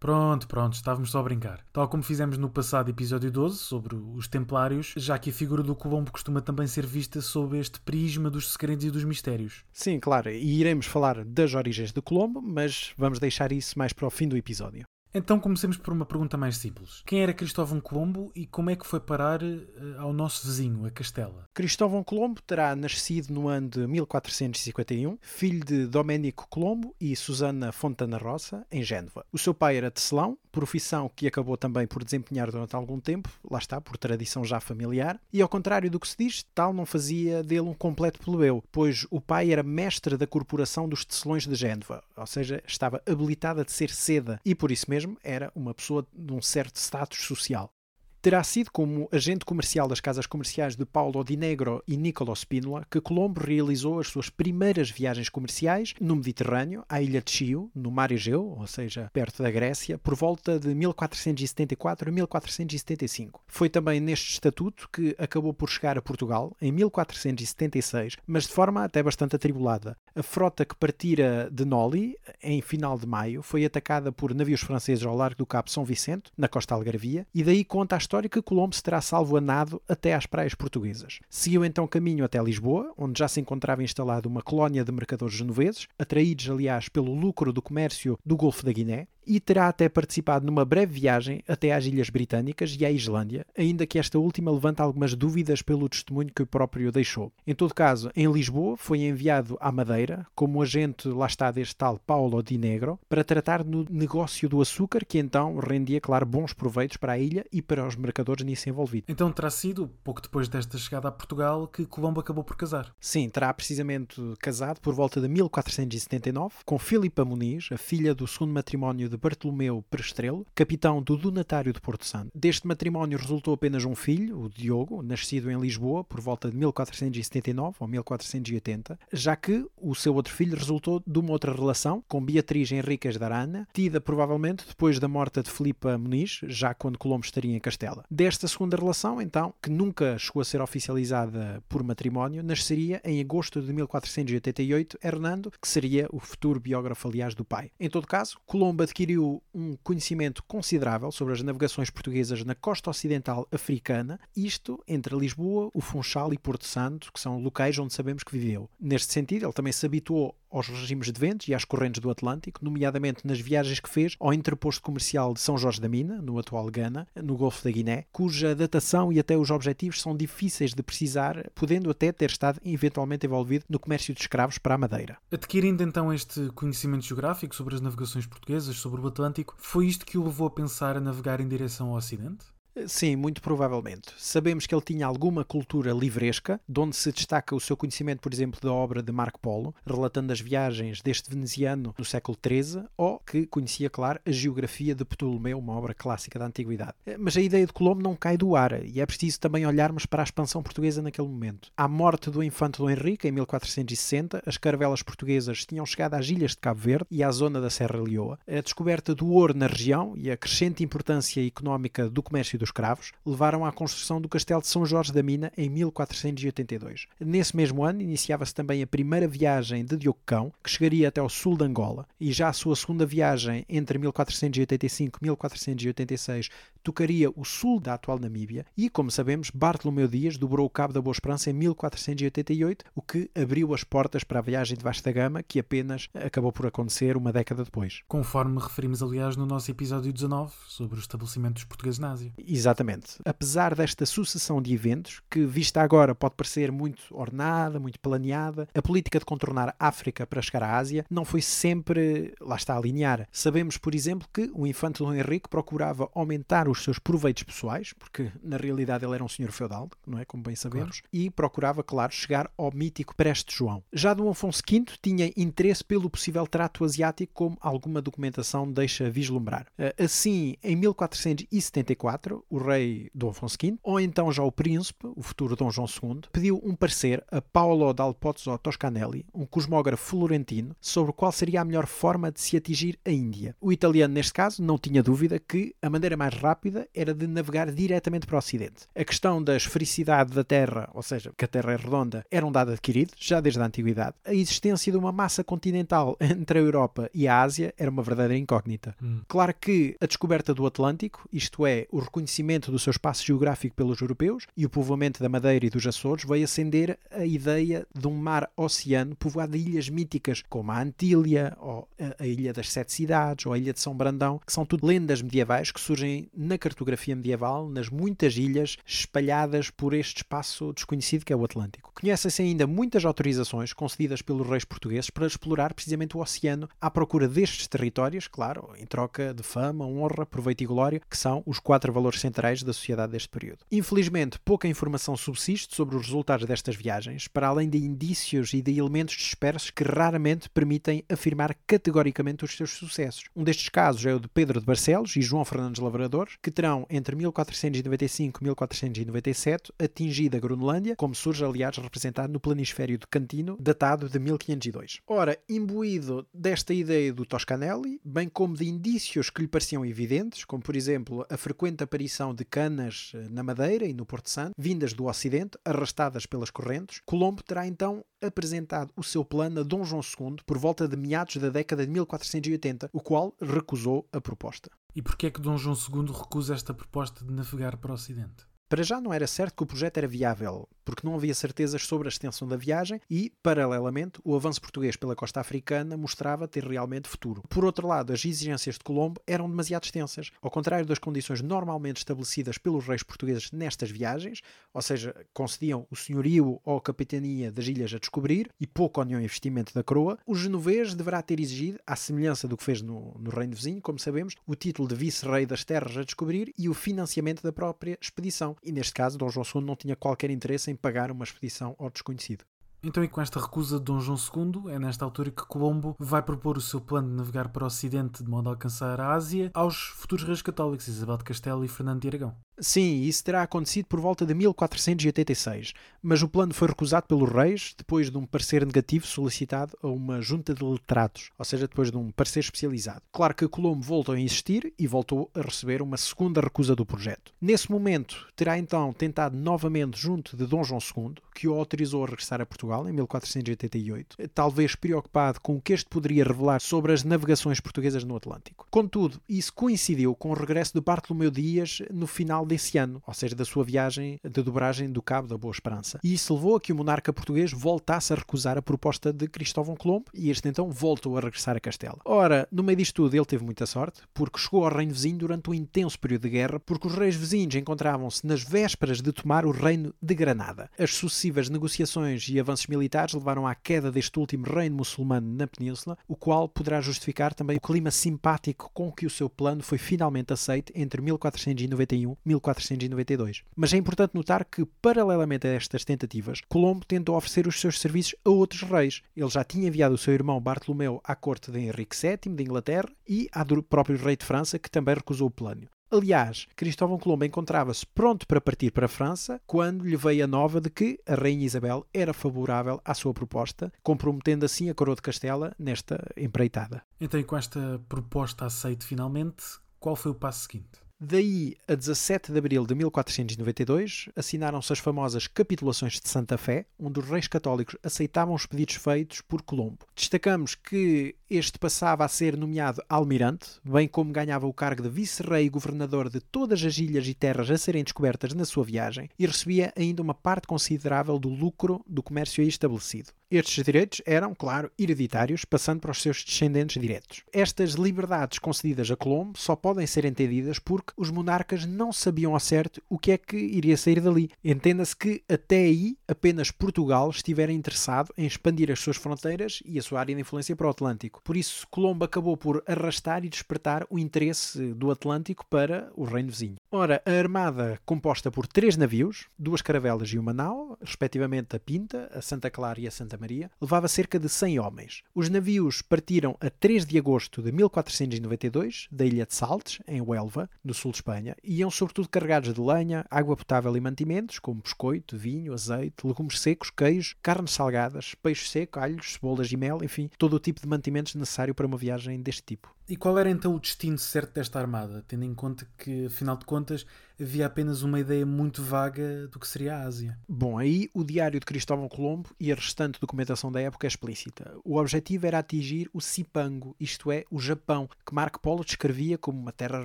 Pronto, 0.00 0.48
pronto, 0.48 0.72
estávamos 0.72 1.10
só 1.10 1.18
a 1.18 1.22
brincar. 1.22 1.62
Tal 1.74 1.86
como 1.86 2.02
fizemos 2.02 2.38
no 2.38 2.48
passado 2.48 2.88
episódio 2.88 3.30
12 3.30 3.58
sobre 3.58 3.94
os 3.94 4.26
Templários, 4.26 4.94
já 4.96 5.18
que 5.18 5.28
a 5.28 5.32
figura 5.32 5.62
do 5.62 5.76
Colombo 5.76 6.10
costuma 6.10 6.40
também 6.40 6.66
ser 6.66 6.86
vista 6.86 7.20
sob 7.20 7.58
este 7.58 7.78
prisma 7.80 8.30
dos 8.30 8.50
segredos 8.50 8.86
e 8.86 8.90
dos 8.90 9.04
mistérios. 9.04 9.62
Sim, 9.70 10.00
claro, 10.00 10.30
e 10.30 10.58
iremos 10.58 10.86
falar 10.86 11.22
das 11.22 11.52
origens 11.52 11.92
do 11.92 12.00
Colombo, 12.00 12.40
mas 12.40 12.94
vamos 12.96 13.18
deixar 13.18 13.52
isso 13.52 13.78
mais 13.78 13.92
para 13.92 14.06
o 14.06 14.10
fim 14.10 14.26
do 14.26 14.38
episódio. 14.38 14.86
Então 15.12 15.40
comecemos 15.40 15.76
por 15.76 15.92
uma 15.92 16.06
pergunta 16.06 16.36
mais 16.36 16.56
simples. 16.56 17.02
Quem 17.04 17.22
era 17.22 17.34
Cristóvão 17.34 17.80
Colombo 17.80 18.30
e 18.34 18.46
como 18.46 18.70
é 18.70 18.76
que 18.76 18.86
foi 18.86 19.00
parar 19.00 19.42
uh, 19.42 19.66
ao 19.98 20.12
nosso 20.12 20.46
vizinho, 20.46 20.86
a 20.86 20.90
Castela? 20.90 21.48
Cristóvão 21.52 22.04
Colombo 22.04 22.40
terá 22.42 22.76
nascido 22.76 23.32
no 23.32 23.48
ano 23.48 23.68
de 23.68 23.86
1451, 23.86 25.18
filho 25.20 25.64
de 25.64 25.86
Domênico 25.86 26.46
Colombo 26.48 26.94
e 27.00 27.16
Susana 27.16 27.72
Fontana 27.72 28.18
Rossa, 28.18 28.64
em 28.70 28.84
Génova. 28.84 29.24
O 29.32 29.38
seu 29.38 29.52
pai 29.52 29.76
era 29.76 29.90
tecelão, 29.90 30.38
profissão 30.50 31.10
que 31.14 31.26
acabou 31.26 31.56
também 31.56 31.86
por 31.86 32.04
desempenhar 32.04 32.50
durante 32.50 32.74
algum 32.74 33.00
tempo, 33.00 33.28
lá 33.48 33.58
está, 33.58 33.80
por 33.80 33.96
tradição 33.96 34.44
já 34.44 34.60
familiar, 34.60 35.20
e 35.32 35.40
ao 35.40 35.48
contrário 35.48 35.90
do 35.90 36.00
que 36.00 36.08
se 36.08 36.16
diz, 36.18 36.44
tal 36.54 36.72
não 36.72 36.86
fazia 36.86 37.42
dele 37.42 37.62
um 37.62 37.74
completo 37.74 38.20
plebeu, 38.20 38.62
pois 38.70 39.06
o 39.10 39.20
pai 39.20 39.52
era 39.52 39.62
mestre 39.62 40.16
da 40.16 40.26
corporação 40.26 40.88
dos 40.88 41.04
tecelões 41.04 41.46
de 41.46 41.54
Génova, 41.54 42.02
ou 42.16 42.26
seja, 42.26 42.62
estava 42.66 43.02
habilitado 43.06 43.60
a 43.60 43.64
tecer 43.64 43.90
seda 43.90 44.40
e 44.44 44.54
por 44.54 44.70
isso 44.70 44.86
mesmo 44.88 45.16
era 45.22 45.50
uma 45.54 45.74
pessoa 45.74 46.06
de 46.12 46.32
um 46.32 46.42
certo 46.42 46.76
status 46.76 47.20
social 47.24 47.72
terá 48.22 48.42
sido 48.44 48.70
como 48.70 49.08
agente 49.10 49.44
comercial 49.44 49.88
das 49.88 50.00
casas 50.00 50.26
comerciais 50.26 50.76
de 50.76 50.84
Paulo 50.84 51.20
Odinegro 51.20 51.82
e 51.86 51.96
Niccolo 51.96 52.34
Spínola 52.36 52.86
que 52.90 53.00
Colombo 53.00 53.40
realizou 53.40 53.98
as 53.98 54.08
suas 54.08 54.28
primeiras 54.28 54.90
viagens 54.90 55.28
comerciais 55.28 55.94
no 56.00 56.16
Mediterrâneo, 56.16 56.84
à 56.88 57.00
ilha 57.00 57.22
de 57.22 57.30
Chio, 57.30 57.70
no 57.74 57.90
mar 57.90 58.12
Egeu, 58.12 58.54
ou 58.58 58.66
seja, 58.66 59.10
perto 59.12 59.42
da 59.42 59.50
Grécia, 59.50 59.98
por 59.98 60.14
volta 60.14 60.58
de 60.58 60.74
1474 60.74 62.08
a 62.08 62.12
1475. 62.12 63.42
Foi 63.46 63.68
também 63.68 64.00
neste 64.00 64.32
estatuto 64.32 64.88
que 64.92 65.14
acabou 65.18 65.54
por 65.54 65.68
chegar 65.68 65.96
a 65.96 66.02
Portugal, 66.02 66.54
em 66.60 66.72
1476, 66.72 68.16
mas 68.26 68.44
de 68.44 68.52
forma 68.52 68.84
até 68.84 69.02
bastante 69.02 69.36
atribulada. 69.36 69.96
A 70.14 70.22
frota 70.24 70.64
que 70.64 70.74
partira 70.74 71.48
de 71.52 71.64
Noli, 71.64 72.16
em 72.42 72.60
final 72.60 72.98
de 72.98 73.06
maio, 73.06 73.42
foi 73.42 73.64
atacada 73.64 74.10
por 74.10 74.34
navios 74.34 74.60
franceses 74.60 75.06
ao 75.06 75.16
largo 75.16 75.38
do 75.38 75.46
Cabo 75.46 75.70
São 75.70 75.84
Vicente, 75.84 76.32
na 76.36 76.48
costa 76.48 76.74
algarvia, 76.74 77.26
e 77.32 77.44
daí 77.44 77.64
conta 77.64 77.94
a 77.94 77.98
história 77.98 78.28
que 78.28 78.42
Colombo 78.42 78.74
se 78.74 78.82
terá 78.82 79.00
salvo 79.00 79.36
a 79.36 79.40
nado 79.40 79.80
até 79.88 80.12
às 80.14 80.26
praias 80.26 80.54
portuguesas. 80.54 81.20
Seguiu 81.28 81.64
então 81.64 81.86
caminho 81.86 82.24
até 82.24 82.42
Lisboa, 82.42 82.92
onde 82.98 83.20
já 83.20 83.28
se 83.28 83.40
encontrava 83.40 83.84
instalada 83.84 84.26
uma 84.26 84.42
colónia 84.42 84.84
de 84.84 84.90
mercadores 84.90 85.36
genoveses, 85.36 85.86
atraídos 85.96 86.50
aliás 86.50 86.88
pelo 86.88 87.14
lucro 87.14 87.52
do 87.52 87.62
comércio 87.62 88.18
do 88.26 88.36
Golfo 88.36 88.64
da 88.64 88.72
Guiné, 88.72 89.06
e 89.26 89.38
terá 89.38 89.68
até 89.68 89.88
participado 89.88 90.46
numa 90.46 90.64
breve 90.64 91.00
viagem 91.00 91.42
até 91.46 91.72
às 91.72 91.86
Ilhas 91.86 92.10
Britânicas 92.10 92.76
e 92.78 92.84
à 92.84 92.90
Islândia, 92.90 93.46
ainda 93.56 93.86
que 93.86 93.98
esta 93.98 94.18
última 94.18 94.50
levanta 94.50 94.82
algumas 94.82 95.14
dúvidas 95.14 95.62
pelo 95.62 95.88
testemunho 95.88 96.32
que 96.34 96.42
o 96.42 96.46
próprio 96.46 96.90
deixou. 96.90 97.32
Em 97.46 97.54
todo 97.54 97.74
caso, 97.74 98.10
em 98.16 98.30
Lisboa 98.30 98.76
foi 98.76 99.00
enviado 99.00 99.56
à 99.60 99.70
Madeira 99.70 100.26
como 100.34 100.62
agente 100.62 101.08
lá 101.08 101.26
está 101.26 101.50
deste 101.50 101.76
tal 101.76 101.98
Paulo 101.98 102.42
Di 102.42 102.56
Negro 102.56 102.98
para 103.08 103.24
tratar 103.24 103.64
no 103.64 103.84
negócio 103.90 104.48
do 104.48 104.60
açúcar 104.60 105.04
que 105.04 105.18
então 105.18 105.56
rendia, 105.58 106.00
claro, 106.00 106.26
bons 106.26 106.52
proveitos 106.52 106.96
para 106.96 107.12
a 107.12 107.18
ilha 107.18 107.44
e 107.52 107.60
para 107.60 107.86
os 107.86 107.96
mercadores 107.96 108.44
nisso 108.44 108.68
envolvidos. 108.68 109.08
Então 109.08 109.30
terá 109.30 109.50
sido, 109.50 109.90
pouco 110.02 110.22
depois 110.22 110.48
desta 110.48 110.78
chegada 110.78 111.08
a 111.08 111.12
Portugal, 111.12 111.66
que 111.66 111.84
Colombo 111.84 112.20
acabou 112.20 112.44
por 112.44 112.56
casar? 112.56 112.94
Sim, 113.00 113.28
terá 113.28 113.52
precisamente 113.52 114.20
casado 114.38 114.80
por 114.80 114.94
volta 114.94 115.20
de 115.20 115.28
1479 115.28 116.56
com 116.64 116.78
Filipa 116.78 117.24
Muniz, 117.24 117.68
a 117.72 117.76
filha 117.76 118.14
do 118.14 118.26
segundo 118.26 118.52
matrimónio 118.52 119.09
de 119.10 119.16
Bartolomeu 119.16 119.84
Prestrelo, 119.90 120.46
capitão 120.54 121.02
do 121.02 121.16
Donatário 121.16 121.72
de 121.72 121.80
Porto 121.80 122.06
Santo. 122.06 122.30
Deste 122.34 122.66
matrimónio 122.66 123.18
resultou 123.18 123.52
apenas 123.52 123.84
um 123.84 123.94
filho, 123.94 124.40
o 124.40 124.48
Diogo, 124.48 125.02
nascido 125.02 125.50
em 125.50 125.60
Lisboa 125.60 126.04
por 126.04 126.20
volta 126.20 126.48
de 126.48 126.56
1479 126.56 127.76
ou 127.80 127.88
1480, 127.88 128.98
já 129.12 129.34
que 129.34 129.66
o 129.76 129.94
seu 129.94 130.14
outro 130.14 130.32
filho 130.32 130.56
resultou 130.56 131.02
de 131.04 131.18
uma 131.18 131.32
outra 131.32 131.52
relação 131.52 132.02
com 132.08 132.24
Beatriz 132.24 132.70
Henriques 132.70 133.16
de 133.16 133.24
Arana, 133.24 133.66
tida 133.72 134.00
provavelmente 134.00 134.64
depois 134.66 134.98
da 135.00 135.08
morte 135.08 135.42
de 135.42 135.50
Filipa 135.50 135.98
Muniz, 135.98 136.40
já 136.44 136.72
quando 136.72 136.98
Colombo 136.98 137.24
estaria 137.24 137.56
em 137.56 137.60
Castela. 137.60 138.04
Desta 138.10 138.46
segunda 138.46 138.76
relação, 138.76 139.20
então, 139.20 139.52
que 139.60 139.70
nunca 139.70 140.16
chegou 140.18 140.40
a 140.40 140.44
ser 140.44 140.60
oficializada 140.60 141.62
por 141.68 141.82
matrimónio, 141.82 142.42
nasceria 142.42 143.00
em 143.04 143.20
agosto 143.20 143.60
de 143.60 143.72
1488 143.72 144.98
Hernando, 145.02 145.50
que 145.60 145.68
seria 145.68 146.06
o 146.12 146.20
futuro 146.20 146.60
biógrafo, 146.60 147.08
aliás, 147.08 147.34
do 147.34 147.44
pai. 147.44 147.70
Em 147.80 147.88
todo 147.88 148.06
caso, 148.06 148.38
Colombo 148.46 148.82
adquiriu 148.82 148.99
adquiriu 149.00 149.42
um 149.54 149.76
conhecimento 149.82 150.42
considerável 150.42 151.10
sobre 151.10 151.32
as 151.32 151.42
navegações 151.42 151.88
portuguesas 151.88 152.44
na 152.44 152.54
costa 152.54 152.90
ocidental 152.90 153.48
africana, 153.50 154.20
isto 154.36 154.78
entre 154.86 155.16
Lisboa, 155.16 155.70
o 155.72 155.80
Funchal 155.80 156.34
e 156.34 156.38
Porto 156.38 156.66
Santo, 156.66 157.10
que 157.10 157.18
são 157.18 157.40
locais 157.40 157.78
onde 157.78 157.94
sabemos 157.94 158.22
que 158.22 158.36
viveu. 158.36 158.68
Neste 158.78 159.10
sentido, 159.10 159.46
ele 159.46 159.54
também 159.54 159.72
se 159.72 159.86
habituou 159.86 160.36
aos 160.50 160.68
regimes 160.68 161.12
de 161.12 161.20
ventos 161.20 161.48
e 161.48 161.54
às 161.54 161.64
correntes 161.64 162.00
do 162.00 162.10
Atlântico, 162.10 162.64
nomeadamente 162.64 163.26
nas 163.26 163.40
viagens 163.40 163.80
que 163.80 163.88
fez 163.88 164.16
ao 164.18 164.34
interposto 164.34 164.82
comercial 164.82 165.32
de 165.32 165.40
São 165.40 165.56
Jorge 165.56 165.80
da 165.80 165.88
Mina, 165.88 166.20
no 166.20 166.38
atual 166.38 166.66
Ghana, 166.70 167.06
no 167.14 167.36
Golfo 167.36 167.64
da 167.64 167.70
Guiné, 167.70 168.04
cuja 168.12 168.54
datação 168.54 169.12
e 169.12 169.18
até 169.18 169.36
os 169.36 169.50
objetivos 169.50 170.00
são 170.00 170.16
difíceis 170.16 170.74
de 170.74 170.82
precisar, 170.82 171.50
podendo 171.54 171.90
até 171.90 172.12
ter 172.12 172.30
estado 172.30 172.60
eventualmente 172.64 173.26
envolvido 173.26 173.64
no 173.68 173.78
comércio 173.78 174.14
de 174.14 174.20
escravos 174.20 174.58
para 174.58 174.74
a 174.74 174.78
Madeira. 174.78 175.18
Adquirindo 175.30 175.82
então 175.82 176.12
este 176.12 176.48
conhecimento 176.54 177.04
geográfico 177.04 177.54
sobre 177.54 177.74
as 177.74 177.80
navegações 177.80 178.26
portuguesas, 178.26 178.76
sobre 178.76 179.00
o 179.00 179.06
Atlântico, 179.06 179.54
foi 179.58 179.86
isto 179.86 180.04
que 180.04 180.18
o 180.18 180.24
levou 180.24 180.46
a 180.46 180.50
pensar 180.50 180.96
a 180.96 181.00
navegar 181.00 181.40
em 181.40 181.48
direção 181.48 181.90
ao 181.90 181.96
Ocidente? 181.96 182.44
Sim, 182.86 183.16
muito 183.16 183.42
provavelmente. 183.42 184.12
Sabemos 184.16 184.66
que 184.66 184.74
ele 184.74 184.82
tinha 184.82 185.06
alguma 185.06 185.44
cultura 185.44 185.92
livresca, 185.92 186.60
de 186.68 186.80
onde 186.80 186.96
se 186.96 187.12
destaca 187.12 187.54
o 187.54 187.60
seu 187.60 187.76
conhecimento, 187.76 188.20
por 188.20 188.32
exemplo, 188.32 188.60
da 188.60 188.72
obra 188.72 189.02
de 189.02 189.12
Marco 189.12 189.40
Polo, 189.40 189.74
relatando 189.86 190.32
as 190.32 190.40
viagens 190.40 191.02
deste 191.02 191.30
veneziano 191.30 191.94
no 191.98 192.04
século 192.04 192.38
XIII, 192.44 192.84
ou 192.96 193.18
que 193.18 193.46
conhecia, 193.46 193.90
claro, 193.90 194.20
a 194.24 194.30
geografia 194.30 194.94
de 194.94 195.04
Ptolomeu, 195.04 195.58
uma 195.58 195.74
obra 195.74 195.94
clássica 195.94 196.38
da 196.38 196.46
Antiguidade. 196.46 196.94
Eh, 197.06 197.16
mas 197.18 197.36
a 197.36 197.40
ideia 197.40 197.66
de 197.66 197.72
Colombo 197.72 198.02
não 198.02 198.14
cai 198.14 198.36
do 198.36 198.54
ar, 198.54 198.84
e 198.84 199.00
é 199.00 199.06
preciso 199.06 199.40
também 199.40 199.66
olharmos 199.66 200.06
para 200.06 200.22
a 200.22 200.24
expansão 200.24 200.62
portuguesa 200.62 201.02
naquele 201.02 201.28
momento. 201.28 201.70
À 201.76 201.88
morte 201.88 202.30
do 202.30 202.42
infante 202.42 202.78
Dom 202.78 202.90
Henrique, 202.90 203.28
em 203.28 203.32
1460, 203.32 204.42
as 204.46 204.56
caravelas 204.56 205.02
portuguesas 205.02 205.64
tinham 205.66 205.84
chegado 205.84 206.14
às 206.14 206.28
ilhas 206.28 206.52
de 206.52 206.58
Cabo 206.58 206.80
Verde 206.80 207.06
e 207.10 207.22
à 207.22 207.30
zona 207.30 207.60
da 207.60 207.70
Serra 207.70 208.00
Leoa. 208.00 208.38
A 208.46 208.60
descoberta 208.60 209.14
do 209.14 209.28
ouro 209.28 209.54
na 209.54 209.66
região 209.66 210.14
e 210.16 210.30
a 210.30 210.36
crescente 210.36 210.84
importância 210.84 211.44
económica 211.44 212.08
do 212.08 212.22
comércio 212.22 212.59
dos 212.60 212.68
escravos 212.68 213.12
levaram 213.26 213.64
à 213.64 213.72
construção 213.72 214.20
do 214.20 214.28
Castelo 214.28 214.60
de 214.60 214.68
São 214.68 214.86
Jorge 214.86 215.12
da 215.12 215.22
Mina 215.22 215.50
em 215.56 215.68
1482. 215.68 217.06
Nesse 217.18 217.56
mesmo 217.56 217.82
ano 217.82 218.02
iniciava-se 218.02 218.54
também 218.54 218.82
a 218.82 218.86
primeira 218.86 219.26
viagem 219.26 219.84
de 219.84 219.96
Diogo 219.96 220.20
Cão, 220.24 220.52
que 220.62 220.70
chegaria 220.70 221.08
até 221.08 221.20
ao 221.20 221.28
sul 221.28 221.56
de 221.56 221.64
Angola, 221.64 222.06
e 222.20 222.32
já 222.32 222.48
a 222.48 222.52
sua 222.52 222.76
segunda 222.76 223.04
viagem 223.04 223.64
entre 223.68 223.98
1485 223.98 225.18
e 225.20 225.24
1486 225.24 226.48
tocaria 226.82 227.30
o 227.30 227.44
sul 227.44 227.80
da 227.80 227.94
atual 227.94 228.18
Namíbia 228.18 228.64
e, 228.76 228.88
como 228.88 229.10
sabemos, 229.10 229.50
Bartolomeu 229.50 230.08
Dias 230.08 230.36
dobrou 230.36 230.66
o 230.66 230.70
Cabo 230.70 230.92
da 230.92 231.00
Boa 231.00 231.12
Esperança 231.12 231.50
em 231.50 231.52
1488, 231.52 232.84
o 232.94 233.02
que 233.02 233.30
abriu 233.34 233.74
as 233.74 233.84
portas 233.84 234.24
para 234.24 234.38
a 234.38 234.42
viagem 234.42 234.76
de 234.76 234.84
vasta 234.84 235.12
gama 235.12 235.42
que 235.42 235.58
apenas 235.58 236.08
acabou 236.14 236.52
por 236.52 236.66
acontecer 236.66 237.16
uma 237.16 237.32
década 237.32 237.64
depois. 237.64 238.02
Conforme 238.08 238.58
referimos, 238.60 239.02
aliás, 239.02 239.36
no 239.36 239.46
nosso 239.46 239.70
episódio 239.70 240.12
19 240.12 240.52
sobre 240.66 240.98
o 240.98 241.00
estabelecimento 241.00 241.54
dos 241.54 241.64
portugueses 241.64 241.98
na 241.98 242.12
Ásia. 242.12 242.32
Exatamente. 242.52 243.18
Apesar 243.24 243.74
desta 243.74 244.04
sucessão 244.04 244.60
de 244.60 244.74
eventos, 244.74 245.22
que 245.30 245.44
vista 245.44 245.80
agora 245.80 246.14
pode 246.14 246.34
parecer 246.34 246.72
muito 246.72 247.02
ornada, 247.10 247.78
muito 247.78 248.00
planeada, 248.00 248.68
a 248.74 248.82
política 248.82 249.18
de 249.18 249.24
contornar 249.24 249.74
a 249.78 249.88
África 249.88 250.26
para 250.26 250.42
chegar 250.42 250.62
à 250.64 250.76
Ásia 250.76 251.04
não 251.08 251.24
foi 251.24 251.40
sempre, 251.40 252.34
lá 252.40 252.56
está, 252.56 252.78
linear. 252.80 253.28
Sabemos, 253.30 253.76
por 253.76 253.94
exemplo, 253.94 254.28
que 254.32 254.50
o 254.52 254.66
infante 254.66 254.98
Dom 254.98 255.14
Henrique 255.14 255.48
procurava 255.48 256.10
aumentar 256.14 256.68
os 256.68 256.82
seus 256.82 256.98
proveitos 256.98 257.44
pessoais, 257.44 257.92
porque 257.92 258.30
na 258.42 258.56
realidade 258.56 259.04
ele 259.04 259.14
era 259.14 259.24
um 259.24 259.28
senhor 259.28 259.52
feudal, 259.52 259.88
não 260.06 260.18
é? 260.18 260.24
Como 260.24 260.42
bem 260.42 260.56
sabemos, 260.56 261.00
claro. 261.00 261.08
e 261.12 261.30
procurava, 261.30 261.82
claro, 261.82 262.12
chegar 262.12 262.50
ao 262.56 262.72
mítico 262.72 263.14
Preste 263.14 263.56
João. 263.56 263.82
Já 263.92 264.12
Dom 264.12 264.28
Afonso 264.28 264.62
V 264.68 264.84
tinha 265.00 265.30
interesse 265.36 265.84
pelo 265.84 266.10
possível 266.10 266.46
trato 266.46 266.84
asiático, 266.84 267.32
como 267.32 267.58
alguma 267.60 268.02
documentação 268.02 268.70
deixa 268.70 269.08
vislumbrar. 269.10 269.66
Eh, 269.78 269.94
assim, 269.98 270.56
em 270.62 270.74
1474, 270.76 272.39
o 272.48 272.58
rei 272.58 273.10
Dom 273.14 273.30
Afonso 273.30 273.56
V, 273.60 273.76
ou 273.82 274.00
então 274.00 274.32
já 274.32 274.42
o 274.42 274.52
príncipe, 274.52 275.06
o 275.16 275.22
futuro 275.22 275.56
Dom 275.56 275.70
João 275.70 275.86
II, 275.86 276.22
pediu 276.32 276.60
um 276.64 276.74
parecer 276.74 277.24
a 277.30 277.40
Paolo 277.40 277.92
dal 277.92 278.14
Pozzo 278.14 278.56
Toscanelli, 278.58 279.26
um 279.34 279.46
cosmógrafo 279.46 280.10
florentino, 280.10 280.74
sobre 280.80 281.12
qual 281.12 281.32
seria 281.32 281.60
a 281.60 281.64
melhor 281.64 281.86
forma 281.86 282.30
de 282.32 282.40
se 282.40 282.56
atingir 282.56 282.98
a 283.04 283.10
Índia. 283.10 283.54
O 283.60 283.72
italiano, 283.72 284.14
neste 284.14 284.32
caso, 284.32 284.62
não 284.62 284.78
tinha 284.78 285.02
dúvida 285.02 285.38
que 285.38 285.74
a 285.82 285.90
maneira 285.90 286.16
mais 286.16 286.34
rápida 286.34 286.88
era 286.94 287.14
de 287.14 287.26
navegar 287.26 287.70
diretamente 287.70 288.26
para 288.26 288.36
o 288.36 288.38
Ocidente. 288.38 288.88
A 288.94 289.04
questão 289.04 289.42
da 289.42 289.56
esfericidade 289.56 290.32
da 290.32 290.42
Terra, 290.42 290.88
ou 290.94 291.02
seja, 291.02 291.32
que 291.36 291.44
a 291.44 291.48
Terra 291.48 291.72
é 291.72 291.76
redonda, 291.76 292.24
era 292.30 292.46
um 292.46 292.52
dado 292.52 292.72
adquirido 292.72 293.12
já 293.16 293.40
desde 293.40 293.60
a 293.60 293.66
Antiguidade. 293.66 294.16
A 294.24 294.34
existência 294.34 294.90
de 294.90 294.98
uma 294.98 295.12
massa 295.12 295.44
continental 295.44 296.16
entre 296.20 296.58
a 296.58 296.62
Europa 296.62 297.10
e 297.12 297.28
a 297.28 297.42
Ásia 297.42 297.74
era 297.76 297.90
uma 297.90 298.02
verdadeira 298.02 298.36
incógnita. 298.36 298.96
Hum. 299.02 299.20
Claro 299.28 299.54
que 299.60 299.96
a 300.00 300.06
descoberta 300.06 300.54
do 300.54 300.66
Atlântico, 300.66 301.28
isto 301.32 301.66
é, 301.66 301.86
o 301.90 301.98
reconhecimento 301.98 302.29
do 302.70 302.78
seu 302.78 302.90
espaço 302.90 303.24
geográfico 303.24 303.74
pelos 303.74 304.00
europeus 304.00 304.46
e 304.56 304.64
o 304.64 304.70
povoamento 304.70 305.22
da 305.22 305.28
Madeira 305.28 305.66
e 305.66 305.70
dos 305.70 305.86
Açores, 305.86 306.24
veio 306.24 306.44
acender 306.44 306.98
a 307.10 307.24
ideia 307.24 307.86
de 307.94 308.06
um 308.06 308.16
mar-oceano 308.16 309.16
povoado 309.16 309.52
de 309.52 309.58
ilhas 309.58 309.88
míticas 309.88 310.42
como 310.48 310.70
a 310.70 310.80
Antília, 310.80 311.56
ou 311.60 311.88
a 312.18 312.26
Ilha 312.26 312.52
das 312.52 312.70
Sete 312.70 312.92
Cidades, 312.92 313.46
ou 313.46 313.52
a 313.52 313.58
Ilha 313.58 313.72
de 313.72 313.80
São 313.80 313.94
Brandão, 313.94 314.40
que 314.46 314.52
são 314.52 314.64
tudo 314.64 314.86
lendas 314.86 315.22
medievais 315.22 315.70
que 315.70 315.80
surgem 315.80 316.28
na 316.36 316.56
cartografia 316.56 317.16
medieval, 317.16 317.68
nas 317.68 317.88
muitas 317.88 318.36
ilhas 318.36 318.76
espalhadas 318.86 319.70
por 319.70 319.92
este 319.92 320.18
espaço 320.18 320.72
desconhecido 320.72 321.24
que 321.24 321.32
é 321.32 321.36
o 321.36 321.44
Atlântico. 321.44 321.92
Conhecem-se 321.94 322.42
ainda 322.42 322.66
muitas 322.66 323.04
autorizações 323.04 323.72
concedidas 323.72 324.22
pelos 324.22 324.48
reis 324.48 324.64
portugueses 324.64 325.10
para 325.10 325.26
explorar 325.26 325.74
precisamente 325.74 326.16
o 326.16 326.20
oceano 326.20 326.68
à 326.80 326.90
procura 326.90 327.28
destes 327.28 327.66
territórios, 327.66 328.28
claro, 328.28 328.70
em 328.78 328.86
troca 328.86 329.34
de 329.34 329.42
fama, 329.42 329.86
honra, 329.86 330.24
proveito 330.24 330.62
e 330.62 330.66
glória, 330.66 331.00
que 331.08 331.16
são 331.16 331.42
os 331.44 331.58
quatro 331.58 331.92
valores 331.92 332.19
centrais 332.20 332.62
da 332.62 332.72
sociedade 332.72 333.12
deste 333.12 333.28
período. 333.28 333.64
Infelizmente, 333.70 334.38
pouca 334.44 334.68
informação 334.68 335.16
subsiste 335.16 335.74
sobre 335.74 335.96
os 335.96 336.06
resultados 336.06 336.46
destas 336.46 336.76
viagens, 336.76 337.28
para 337.28 337.48
além 337.48 337.68
de 337.68 337.78
indícios 337.78 338.52
e 338.52 338.62
de 338.62 338.78
elementos 338.78 339.14
dispersos 339.14 339.70
que 339.70 339.84
raramente 339.84 340.48
permitem 340.50 341.04
afirmar 341.08 341.56
categoricamente 341.66 342.44
os 342.44 342.56
seus 342.56 342.70
sucessos. 342.70 343.24
Um 343.34 343.44
destes 343.44 343.68
casos 343.68 344.04
é 344.06 344.14
o 344.14 344.20
de 344.20 344.28
Pedro 344.28 344.60
de 344.60 344.66
Barcelos 344.66 345.16
e 345.16 345.22
João 345.22 345.44
Fernandes 345.44 345.80
Lavrador, 345.80 346.28
que 346.42 346.50
terão 346.50 346.86
entre 346.90 347.16
1495 347.16 348.40
e 348.40 348.44
1497 348.44 349.72
atingido 349.78 350.36
a 350.36 350.40
Groenlândia, 350.40 350.96
como 350.96 351.14
surge 351.14 351.44
aliás 351.44 351.76
representado 351.76 352.32
no 352.32 352.40
planisfério 352.40 352.98
de 352.98 353.06
Cantino, 353.06 353.56
datado 353.60 354.08
de 354.08 354.18
1502. 354.18 355.00
Ora, 355.06 355.38
imbuído 355.48 356.26
desta 356.32 356.74
ideia 356.74 357.12
do 357.12 357.24
Toscanelli, 357.24 358.00
bem 358.04 358.28
como 358.28 358.56
de 358.56 358.68
indícios 358.68 359.30
que 359.30 359.42
lhe 359.42 359.48
pareciam 359.48 359.84
evidentes, 359.84 360.44
como 360.44 360.62
por 360.62 360.76
exemplo 360.76 361.26
a 361.30 361.36
frequente 361.36 361.82
aparição 361.82 362.09
de 362.34 362.44
canas 362.44 363.12
eh, 363.14 363.28
na 363.30 363.42
Madeira 363.42 363.86
e 363.86 363.94
no 363.94 364.04
Porto 364.04 364.28
Santo, 364.28 364.52
vindas 364.58 364.92
do 364.92 365.06
Ocidente, 365.06 365.56
arrastadas 365.64 366.26
pelas 366.26 366.50
correntes, 366.50 367.00
Colombo 367.06 367.42
terá 367.42 367.66
então 367.66 368.04
apresentado 368.20 368.92
o 368.96 369.02
seu 369.02 369.24
plano 369.24 369.60
a 369.60 369.62
Dom 369.62 369.84
João 369.84 370.02
II 370.02 370.36
por 370.44 370.58
volta 370.58 370.88
de 370.88 370.96
meados 370.96 371.36
da 371.36 371.48
década 371.48 371.86
de 371.86 371.92
1480, 371.92 372.90
o 372.92 373.00
qual 373.00 373.34
recusou 373.40 374.08
a 374.12 374.20
proposta. 374.20 374.68
E 374.94 375.00
porquê 375.00 375.28
é 375.28 375.30
que 375.30 375.40
Dom 375.40 375.56
João 375.56 375.76
II 375.76 376.12
recusa 376.12 376.54
esta 376.54 376.74
proposta 376.74 377.24
de 377.24 377.32
navegar 377.32 377.76
para 377.76 377.92
o 377.92 377.94
Ocidente? 377.94 378.49
Para 378.70 378.84
já 378.84 379.00
não 379.00 379.12
era 379.12 379.26
certo 379.26 379.56
que 379.56 379.62
o 379.64 379.66
projeto 379.66 379.96
era 379.98 380.06
viável, 380.06 380.68
porque 380.84 381.04
não 381.04 381.16
havia 381.16 381.34
certezas 381.34 381.82
sobre 381.82 382.06
a 382.06 382.08
extensão 382.08 382.46
da 382.46 382.56
viagem 382.56 383.00
e, 383.10 383.32
paralelamente, 383.42 384.20
o 384.24 384.36
avanço 384.36 384.60
português 384.60 384.94
pela 384.94 385.16
costa 385.16 385.40
africana 385.40 385.96
mostrava 385.96 386.46
ter 386.46 386.62
realmente 386.62 387.08
futuro. 387.08 387.42
Por 387.48 387.64
outro 387.64 387.88
lado, 387.88 388.12
as 388.12 388.24
exigências 388.24 388.76
de 388.76 388.84
Colombo 388.84 389.20
eram 389.26 389.50
demasiado 389.50 389.82
extensas, 389.82 390.30
ao 390.40 390.52
contrário 390.52 390.86
das 390.86 391.00
condições 391.00 391.42
normalmente 391.42 391.96
estabelecidas 391.96 392.58
pelos 392.58 392.86
reis 392.86 393.02
portugueses 393.02 393.50
nestas 393.50 393.90
viagens, 393.90 394.40
ou 394.72 394.80
seja, 394.80 395.16
concediam 395.34 395.84
o 395.90 395.96
senhorio 395.96 396.60
ou 396.64 396.76
a 396.76 396.80
capitania 396.80 397.50
das 397.50 397.66
ilhas 397.66 397.92
a 397.92 397.98
descobrir 397.98 398.52
e 398.60 398.68
pouco 398.68 399.00
ou 399.00 399.04
nenhum 399.04 399.20
investimento 399.20 399.74
da 399.74 399.82
coroa, 399.82 400.16
o 400.24 400.36
genovês 400.36 400.94
deverá 400.94 401.20
ter 401.22 401.40
exigido, 401.40 401.80
à 401.84 401.96
semelhança 401.96 402.46
do 402.46 402.56
que 402.56 402.62
fez 402.62 402.82
no, 402.82 403.16
no 403.18 403.30
reino 403.30 403.56
vizinho, 403.56 403.82
como 403.82 403.98
sabemos, 403.98 404.36
o 404.46 404.54
título 404.54 404.86
de 404.86 404.94
vice-rei 404.94 405.44
das 405.44 405.64
terras 405.64 405.96
a 405.96 406.04
descobrir 406.04 406.54
e 406.56 406.68
o 406.68 406.74
financiamento 406.74 407.42
da 407.42 407.52
própria 407.52 407.98
expedição 408.00 408.56
e 408.62 408.72
neste 408.72 408.92
caso 408.92 409.18
Dom 409.18 409.28
João 409.28 409.44
II 409.44 409.62
não 409.62 409.76
tinha 409.76 409.96
qualquer 409.96 410.30
interesse 410.30 410.70
em 410.70 410.76
pagar 410.76 411.10
uma 411.10 411.24
expedição 411.24 411.74
ao 411.78 411.90
desconhecido. 411.90 412.44
Então, 412.82 413.04
e 413.04 413.08
com 413.08 413.20
esta 413.20 413.38
recusa 413.38 413.78
de 413.78 413.84
Dom 413.84 414.00
João 414.00 414.16
II, 414.16 414.72
é 414.72 414.78
nesta 414.78 415.04
altura 415.04 415.30
que 415.30 415.46
Colombo 415.46 415.94
vai 415.98 416.22
propor 416.22 416.56
o 416.56 416.62
seu 416.62 416.80
plano 416.80 417.10
de 417.10 417.14
navegar 417.14 417.50
para 417.50 417.64
o 417.64 417.66
Ocidente 417.66 418.22
de 418.22 418.30
modo 418.30 418.48
a 418.48 418.52
alcançar 418.52 418.98
a 418.98 419.12
Ásia 419.12 419.50
aos 419.52 419.76
futuros 419.76 420.24
reis 420.24 420.40
católicos 420.40 420.88
Isabel 420.88 421.18
de 421.18 421.24
Castelo 421.24 421.62
e 421.62 421.68
Fernando 421.68 422.00
de 422.00 422.08
Aragão. 422.08 422.34
Sim, 422.58 423.02
isso 423.02 423.24
terá 423.24 423.42
acontecido 423.42 423.86
por 423.86 424.00
volta 424.00 424.26
de 424.26 424.34
1486, 424.34 425.72
mas 426.02 426.22
o 426.22 426.28
plano 426.28 426.52
foi 426.52 426.68
recusado 426.68 427.06
pelos 427.06 427.30
reis 427.30 427.74
depois 427.76 428.10
de 428.10 428.18
um 428.18 428.26
parecer 428.26 428.64
negativo 428.66 429.06
solicitado 429.06 429.76
a 429.82 429.88
uma 429.88 430.20
junta 430.20 430.54
de 430.54 430.62
letrados, 430.62 431.30
ou 431.38 431.44
seja, 431.44 431.66
depois 431.66 431.90
de 431.90 431.96
um 431.96 432.10
parecer 432.10 432.40
especializado. 432.40 433.02
Claro 433.12 433.34
que 433.34 433.48
Colombo 433.48 433.82
voltou 433.82 434.14
a 434.14 434.20
insistir 434.20 434.74
e 434.78 434.86
voltou 434.86 435.30
a 435.34 435.40
receber 435.40 435.80
uma 435.80 435.96
segunda 435.96 436.40
recusa 436.40 436.76
do 436.76 436.84
projeto. 436.84 437.32
Nesse 437.40 437.70
momento, 437.70 438.26
terá 438.36 438.58
então 438.58 438.92
tentado 438.92 439.36
novamente 439.36 439.98
junto 439.98 440.36
de 440.36 440.46
Dom 440.46 440.62
João 440.62 440.80
II, 440.80 441.14
que 441.34 441.48
o 441.48 441.54
autorizou 441.54 442.04
a 442.04 442.08
regressar 442.08 442.42
a 442.42 442.46
Portugal 442.46 442.69
em 442.88 442.92
1488, 442.92 444.16
talvez 444.34 444.74
preocupado 444.74 445.40
com 445.40 445.56
o 445.56 445.60
que 445.60 445.72
este 445.72 445.88
poderia 445.88 446.24
revelar 446.24 446.60
sobre 446.60 446.92
as 446.92 447.04
navegações 447.04 447.60
portuguesas 447.60 448.04
no 448.04 448.16
Atlântico. 448.16 448.66
Contudo, 448.70 449.20
isso 449.28 449.52
coincidiu 449.52 450.14
com 450.14 450.30
o 450.30 450.34
regresso 450.34 450.72
de 450.74 450.80
Bartolomeu 450.80 451.30
Dias 451.30 451.82
no 451.92 452.06
final 452.06 452.46
desse 452.46 452.78
ano, 452.78 453.02
ou 453.06 453.14
seja, 453.14 453.34
da 453.34 453.44
sua 453.44 453.64
viagem 453.64 454.20
de 454.22 454.42
dobragem 454.42 454.90
do 454.90 455.02
Cabo 455.02 455.28
da 455.28 455.36
Boa 455.36 455.52
Esperança. 455.52 455.98
E 456.04 456.14
isso 456.14 456.34
levou 456.34 456.56
a 456.56 456.60
que 456.60 456.72
o 456.72 456.76
monarca 456.76 457.12
português 457.12 457.52
voltasse 457.52 458.12
a 458.12 458.16
recusar 458.16 458.56
a 458.56 458.62
proposta 458.62 459.12
de 459.12 459.26
Cristóvão 459.28 459.76
Colombo 459.76 460.06
e 460.14 460.30
este 460.30 460.48
então 460.48 460.70
voltou 460.70 461.16
a 461.16 461.20
regressar 461.20 461.56
a 461.56 461.60
Castela. 461.60 461.98
Ora, 462.04 462.46
no 462.50 462.62
meio 462.62 462.76
disto 462.76 462.94
tudo 462.94 463.14
ele 463.14 463.24
teve 463.24 463.44
muita 463.44 463.66
sorte, 463.66 464.02
porque 464.12 464.38
chegou 464.38 464.64
ao 464.64 464.74
reino 464.74 464.92
vizinho 464.92 465.18
durante 465.18 465.50
um 465.50 465.54
intenso 465.54 465.98
período 465.98 466.22
de 466.22 466.30
guerra, 466.30 466.60
porque 466.60 466.86
os 466.86 466.94
reis 466.94 467.16
vizinhos 467.16 467.54
encontravam-se 467.54 468.26
nas 468.26 468.42
vésperas 468.42 469.00
de 469.00 469.12
tomar 469.12 469.44
o 469.46 469.50
reino 469.50 469.94
de 470.00 470.14
Granada. 470.14 470.70
As 470.78 470.94
sucessivas 470.94 471.48
negociações 471.48 472.28
e 472.28 472.38
avanços 472.38 472.59
militares 472.66 473.14
levaram 473.14 473.46
à 473.46 473.54
queda 473.54 473.90
deste 473.90 474.18
último 474.18 474.44
reino 474.44 474.76
muçulmano 474.76 475.34
na 475.34 475.46
península, 475.46 475.96
o 476.06 476.16
qual 476.16 476.48
poderá 476.48 476.80
justificar 476.80 477.34
também 477.34 477.56
o 477.56 477.60
clima 477.60 477.90
simpático 477.90 478.70
com 478.72 478.90
que 478.90 479.06
o 479.06 479.10
seu 479.10 479.28
plano 479.28 479.62
foi 479.62 479.78
finalmente 479.78 480.32
aceito 480.32 480.72
entre 480.74 481.00
1491 481.00 482.12
e 482.12 482.16
1492. 482.28 483.42
Mas 483.56 483.72
é 483.72 483.76
importante 483.76 484.14
notar 484.14 484.44
que, 484.44 484.64
paralelamente 484.80 485.46
a 485.46 485.52
estas 485.52 485.84
tentativas, 485.84 486.40
Colombo 486.48 486.84
tentou 486.84 487.16
oferecer 487.16 487.46
os 487.46 487.60
seus 487.60 487.80
serviços 487.80 488.14
a 488.24 488.30
outros 488.30 488.62
reis. 488.62 489.02
Ele 489.16 489.28
já 489.28 489.44
tinha 489.44 489.68
enviado 489.68 489.94
o 489.94 489.98
seu 489.98 490.14
irmão 490.14 490.40
Bartolomeu 490.40 491.00
à 491.04 491.14
corte 491.14 491.50
de 491.50 491.58
Henrique 491.58 491.96
VII 491.96 492.34
de 492.34 492.42
Inglaterra 492.42 492.90
e 493.08 493.28
ao 493.32 493.62
próprio 493.62 493.96
rei 493.96 494.16
de 494.16 494.24
França, 494.24 494.58
que 494.58 494.70
também 494.70 494.94
recusou 494.94 495.28
o 495.28 495.30
plano. 495.30 495.68
Aliás, 495.92 496.46
Cristóvão 496.54 496.98
Colombo 496.98 497.24
encontrava-se 497.24 497.84
pronto 497.84 498.24
para 498.24 498.40
partir 498.40 498.70
para 498.70 498.86
a 498.86 498.88
França 498.88 499.40
quando 499.44 499.84
lhe 499.84 499.96
veio 499.96 500.22
a 500.22 500.26
nova 500.28 500.60
de 500.60 500.70
que 500.70 501.00
a 501.04 501.16
Rainha 501.16 501.44
Isabel 501.44 501.84
era 501.92 502.14
favorável 502.14 502.80
à 502.84 502.94
sua 502.94 503.12
proposta, 503.12 503.72
comprometendo 503.82 504.44
assim 504.46 504.70
a 504.70 504.74
coroa 504.74 504.94
de 504.94 505.02
Castela 505.02 505.52
nesta 505.58 506.00
empreitada. 506.16 506.82
Então, 507.00 507.18
e 507.18 507.24
com 507.24 507.36
esta 507.36 507.82
proposta 507.88 508.46
aceite 508.46 508.84
finalmente, 508.84 509.42
qual 509.80 509.96
foi 509.96 510.12
o 510.12 510.14
passo 510.14 510.42
seguinte? 510.46 510.78
Daí, 511.02 511.56
a 511.66 511.74
17 511.74 512.30
de 512.30 512.38
abril 512.38 512.66
de 512.66 512.74
1492, 512.74 514.10
assinaram-se 514.14 514.70
as 514.70 514.78
famosas 514.78 515.26
Capitulações 515.26 515.98
de 515.98 516.06
Santa 516.06 516.36
Fé, 516.36 516.66
onde 516.78 517.00
os 517.00 517.08
reis 517.08 517.26
católicos 517.26 517.74
aceitavam 517.82 518.34
os 518.34 518.44
pedidos 518.44 518.74
feitos 518.74 519.22
por 519.22 519.40
Colombo. 519.40 519.78
Destacamos 519.96 520.54
que 520.54 521.16
este 521.30 521.58
passava 521.58 522.04
a 522.04 522.08
ser 522.08 522.36
nomeado 522.36 522.82
almirante, 522.86 523.48
bem 523.64 523.88
como 523.88 524.12
ganhava 524.12 524.46
o 524.46 524.52
cargo 524.52 524.82
de 524.82 524.90
vice-rei 524.90 525.46
e 525.46 525.48
governador 525.48 526.10
de 526.10 526.20
todas 526.20 526.62
as 526.62 526.76
ilhas 526.76 527.08
e 527.08 527.14
terras 527.14 527.50
a 527.50 527.56
serem 527.56 527.82
descobertas 527.82 528.34
na 528.34 528.44
sua 528.44 528.62
viagem, 528.62 529.08
e 529.18 529.24
recebia 529.24 529.72
ainda 529.74 530.02
uma 530.02 530.12
parte 530.12 530.46
considerável 530.46 531.18
do 531.18 531.30
lucro 531.30 531.82
do 531.88 532.02
comércio 532.02 532.42
aí 532.42 532.48
estabelecido. 532.48 533.10
Estes 533.30 533.64
direitos 533.64 534.02
eram, 534.04 534.34
claro, 534.34 534.72
hereditários, 534.76 535.44
passando 535.44 535.78
para 535.78 535.92
os 535.92 536.02
seus 536.02 536.24
descendentes 536.24 536.82
diretos. 536.82 537.22
Estas 537.32 537.74
liberdades 537.74 538.40
concedidas 538.40 538.90
a 538.90 538.96
Colombo 538.96 539.38
só 539.38 539.54
podem 539.54 539.86
ser 539.86 540.04
entendidas 540.04 540.58
porque 540.58 540.92
os 540.96 541.10
monarcas 541.10 541.64
não 541.64 541.92
sabiam 541.92 542.34
ao 542.34 542.40
certo 542.40 542.82
o 542.88 542.98
que 542.98 543.12
é 543.12 543.18
que 543.18 543.36
iria 543.36 543.76
sair 543.76 544.00
dali. 544.00 544.30
Entenda-se 544.44 544.96
que 544.96 545.22
até 545.28 545.58
aí 545.58 545.96
apenas 546.08 546.50
Portugal 546.50 547.08
estivera 547.08 547.52
interessado 547.52 548.12
em 548.18 548.26
expandir 548.26 548.68
as 548.68 548.80
suas 548.80 548.96
fronteiras 548.96 549.62
e 549.64 549.78
a 549.78 549.82
sua 549.82 550.00
área 550.00 550.12
de 550.12 550.20
influência 550.20 550.56
para 550.56 550.66
o 550.66 550.70
Atlântico. 550.70 551.22
Por 551.22 551.36
isso, 551.36 551.68
Colombo 551.70 552.04
acabou 552.04 552.36
por 552.36 552.64
arrastar 552.66 553.24
e 553.24 553.28
despertar 553.28 553.86
o 553.88 553.96
interesse 553.96 554.74
do 554.74 554.90
Atlântico 554.90 555.46
para 555.48 555.88
o 555.94 556.02
reino 556.02 556.30
vizinho. 556.30 556.56
Ora, 556.68 557.00
a 557.06 557.12
armada, 557.12 557.78
composta 557.86 558.28
por 558.28 558.48
três 558.48 558.76
navios, 558.76 559.26
duas 559.38 559.62
caravelas 559.62 560.08
e 560.08 560.18
uma 560.18 560.32
nau, 560.32 560.76
respectivamente 560.82 561.54
a 561.54 561.60
Pinta, 561.60 562.10
a 562.12 562.20
Santa 562.20 562.50
Clara 562.50 562.80
e 562.80 562.88
a 562.88 562.90
Santa 562.90 563.19
Maria, 563.20 563.50
levava 563.60 563.88
cerca 563.88 564.18
de 564.18 564.28
100 564.28 564.58
homens. 564.58 565.02
Os 565.14 565.28
navios 565.28 565.82
partiram 565.82 566.36
a 566.40 566.48
3 566.48 566.86
de 566.86 566.98
agosto 566.98 567.42
de 567.42 567.52
1492 567.52 568.88
da 568.90 569.04
ilha 569.04 569.26
de 569.26 569.34
Saltes, 569.34 569.80
em 569.86 570.00
Huelva, 570.00 570.48
no 570.64 570.74
sul 570.74 570.90
de 570.90 570.98
Espanha, 570.98 571.36
e 571.42 571.58
iam 571.58 571.70
sobretudo 571.70 572.08
carregados 572.08 572.52
de 572.52 572.60
lenha, 572.60 573.04
água 573.10 573.36
potável 573.36 573.76
e 573.76 573.80
mantimentos, 573.80 574.38
como 574.38 574.62
biscoito, 574.62 575.16
vinho, 575.16 575.52
azeite, 575.52 576.06
legumes 576.06 576.40
secos, 576.40 576.70
queijo, 576.70 577.16
carnes 577.22 577.52
salgadas, 577.52 578.14
peixe 578.14 578.48
seco, 578.48 578.80
alhos, 578.80 579.14
cebolas 579.14 579.50
e 579.52 579.56
mel, 579.56 579.82
enfim, 579.82 580.10
todo 580.18 580.34
o 580.34 580.40
tipo 580.40 580.60
de 580.60 580.66
mantimentos 580.66 581.14
necessário 581.14 581.54
para 581.54 581.66
uma 581.66 581.76
viagem 581.76 582.20
deste 582.20 582.42
tipo. 582.42 582.74
E 582.90 582.96
qual 582.96 583.16
era 583.16 583.30
então 583.30 583.54
o 583.54 583.60
destino 583.60 583.96
certo 583.96 584.34
desta 584.34 584.58
armada, 584.58 585.04
tendo 585.06 585.24
em 585.24 585.32
conta 585.32 585.64
que, 585.78 586.06
afinal 586.06 586.36
de 586.36 586.44
contas, 586.44 586.84
havia 587.20 587.46
apenas 587.46 587.82
uma 587.82 588.00
ideia 588.00 588.26
muito 588.26 588.64
vaga 588.64 589.28
do 589.28 589.38
que 589.38 589.46
seria 589.46 589.76
a 589.76 589.82
Ásia? 589.82 590.18
Bom, 590.28 590.58
aí 590.58 590.90
o 590.92 591.04
diário 591.04 591.38
de 591.38 591.46
Cristóvão 591.46 591.88
Colombo 591.88 592.30
e 592.40 592.50
a 592.50 592.54
restante 592.54 592.98
documentação 593.00 593.52
da 593.52 593.60
época 593.60 593.86
é 593.86 593.88
explícita. 593.88 594.56
O 594.64 594.76
objetivo 594.76 595.24
era 595.24 595.38
atingir 595.38 595.88
o 595.92 596.00
Cipango, 596.00 596.74
isto 596.80 597.12
é, 597.12 597.24
o 597.30 597.38
Japão, 597.38 597.88
que 598.04 598.12
Marco 598.12 598.40
Polo 598.40 598.64
descrevia 598.64 599.16
como 599.16 599.38
uma 599.38 599.52
terra 599.52 599.84